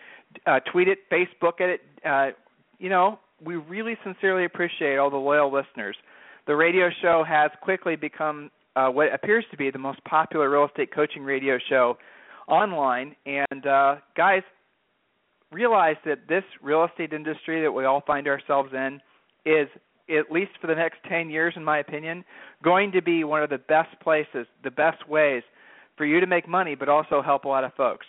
Uh, 0.46 0.60
tweet 0.72 0.88
it, 0.88 1.00
Facebook 1.12 1.60
it. 1.60 1.82
Uh, 2.06 2.30
you 2.80 2.90
know, 2.90 3.20
we 3.44 3.56
really 3.56 3.98
sincerely 4.04 4.46
appreciate 4.46 4.98
all 4.98 5.10
the 5.10 5.18
loyal 5.18 5.52
listeners. 5.52 5.96
The 6.48 6.56
radio 6.56 6.90
show 7.02 7.24
has 7.28 7.52
quickly 7.62 7.96
become 7.96 8.50
uh, 8.76 8.88
what 8.88 9.14
appears 9.14 9.46
to 9.52 9.58
be 9.58 9.72
the 9.72 9.80
most 9.80 10.04
popular 10.06 10.50
real 10.50 10.66
estate 10.66 10.94
coaching 10.94 11.24
radio 11.24 11.58
show 11.70 11.98
online. 12.48 13.16
And 13.26 13.66
uh, 13.68 13.96
guys, 14.16 14.42
realize 15.52 15.96
that 16.06 16.28
this 16.28 16.44
real 16.62 16.86
estate 16.86 17.14
industry 17.14 17.62
that 17.62 17.72
we 17.72 17.86
all 17.86 18.02
find 18.06 18.28
ourselves 18.28 18.72
in 18.74 19.02
is 19.46 19.68
at 20.10 20.32
least 20.32 20.52
for 20.60 20.68
the 20.68 20.76
next 20.76 20.98
10 21.08 21.30
years 21.30 21.54
in 21.56 21.64
my 21.64 21.80
opinion 21.80 22.24
going 22.64 22.92
to 22.92 23.02
be 23.02 23.24
one 23.24 23.44
of 23.44 23.50
the 23.50 23.58
best 23.58 24.00
places 24.02 24.46
the 24.64 24.72
best 24.72 25.08
ways 25.08 25.44
for 25.98 26.06
you 26.06 26.20
to 26.20 26.28
make 26.28 26.48
money 26.48 26.76
but 26.76 26.90
also 26.90 27.22
help 27.22 27.46
a 27.46 27.48
lot 27.48 27.64
of 27.64 27.74
folks 27.76 28.06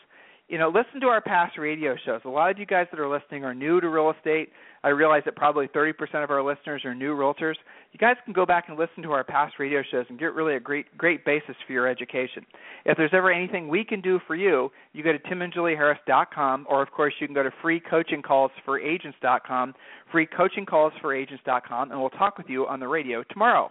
you 0.51 0.59
know, 0.59 0.69
listen 0.69 1.01
to 1.01 1.07
our 1.07 1.21
past 1.21 1.57
radio 1.57 1.95
shows. 2.05 2.21
A 2.25 2.29
lot 2.29 2.51
of 2.51 2.59
you 2.59 2.67
guys 2.67 2.89
that 2.91 2.99
are 2.99 3.09
listening 3.09 3.45
are 3.45 3.55
new 3.55 3.81
to 3.81 3.89
real 3.89 4.11
estate. 4.11 4.51
I 4.83 4.89
realize 4.89 5.23
that 5.27 5.37
probably 5.37 5.69
30% 5.69 6.25
of 6.25 6.31
our 6.31 6.43
listeners 6.43 6.83
are 6.85 6.95
new 6.95 7.15
realtors. 7.15 7.55
You 7.93 7.99
guys 7.99 8.17
can 8.25 8.33
go 8.33 8.47
back 8.47 8.69
and 8.69 8.79
listen 8.79 9.03
to 9.03 9.13
our 9.13 9.25
past 9.25 9.57
radio 9.59 9.83
shows 9.91 10.07
and 10.09 10.19
get 10.19 10.33
really 10.33 10.57
a 10.57 10.61
great 10.61 10.97
great 10.97 11.23
basis 11.25 11.57
for 11.67 11.73
your 11.73 11.87
education. 11.87 12.47
If 12.87 12.97
there's 12.97 13.11
ever 13.13 13.31
anything 13.31 13.69
we 13.69 13.85
can 13.85 14.01
do 14.01 14.19
for 14.27 14.35
you, 14.35 14.73
you 14.93 15.05
go 15.05 15.13
to 15.13 15.19
timandjulieharris.com 15.19 16.67
or 16.69 16.83
of 16.83 16.91
course 16.93 17.13
you 17.21 17.27
can 17.27 17.35
go 17.35 17.43
to 17.43 17.53
freecoachingcallsforagents.com, 17.63 19.75
freecoachingcallsforagents.com 20.15 21.91
and 21.91 22.01
we'll 22.01 22.11
talk 22.11 22.39
with 22.39 22.49
you 22.49 22.67
on 22.67 22.81
the 22.81 22.89
radio 22.89 23.23
tomorrow. 23.25 23.71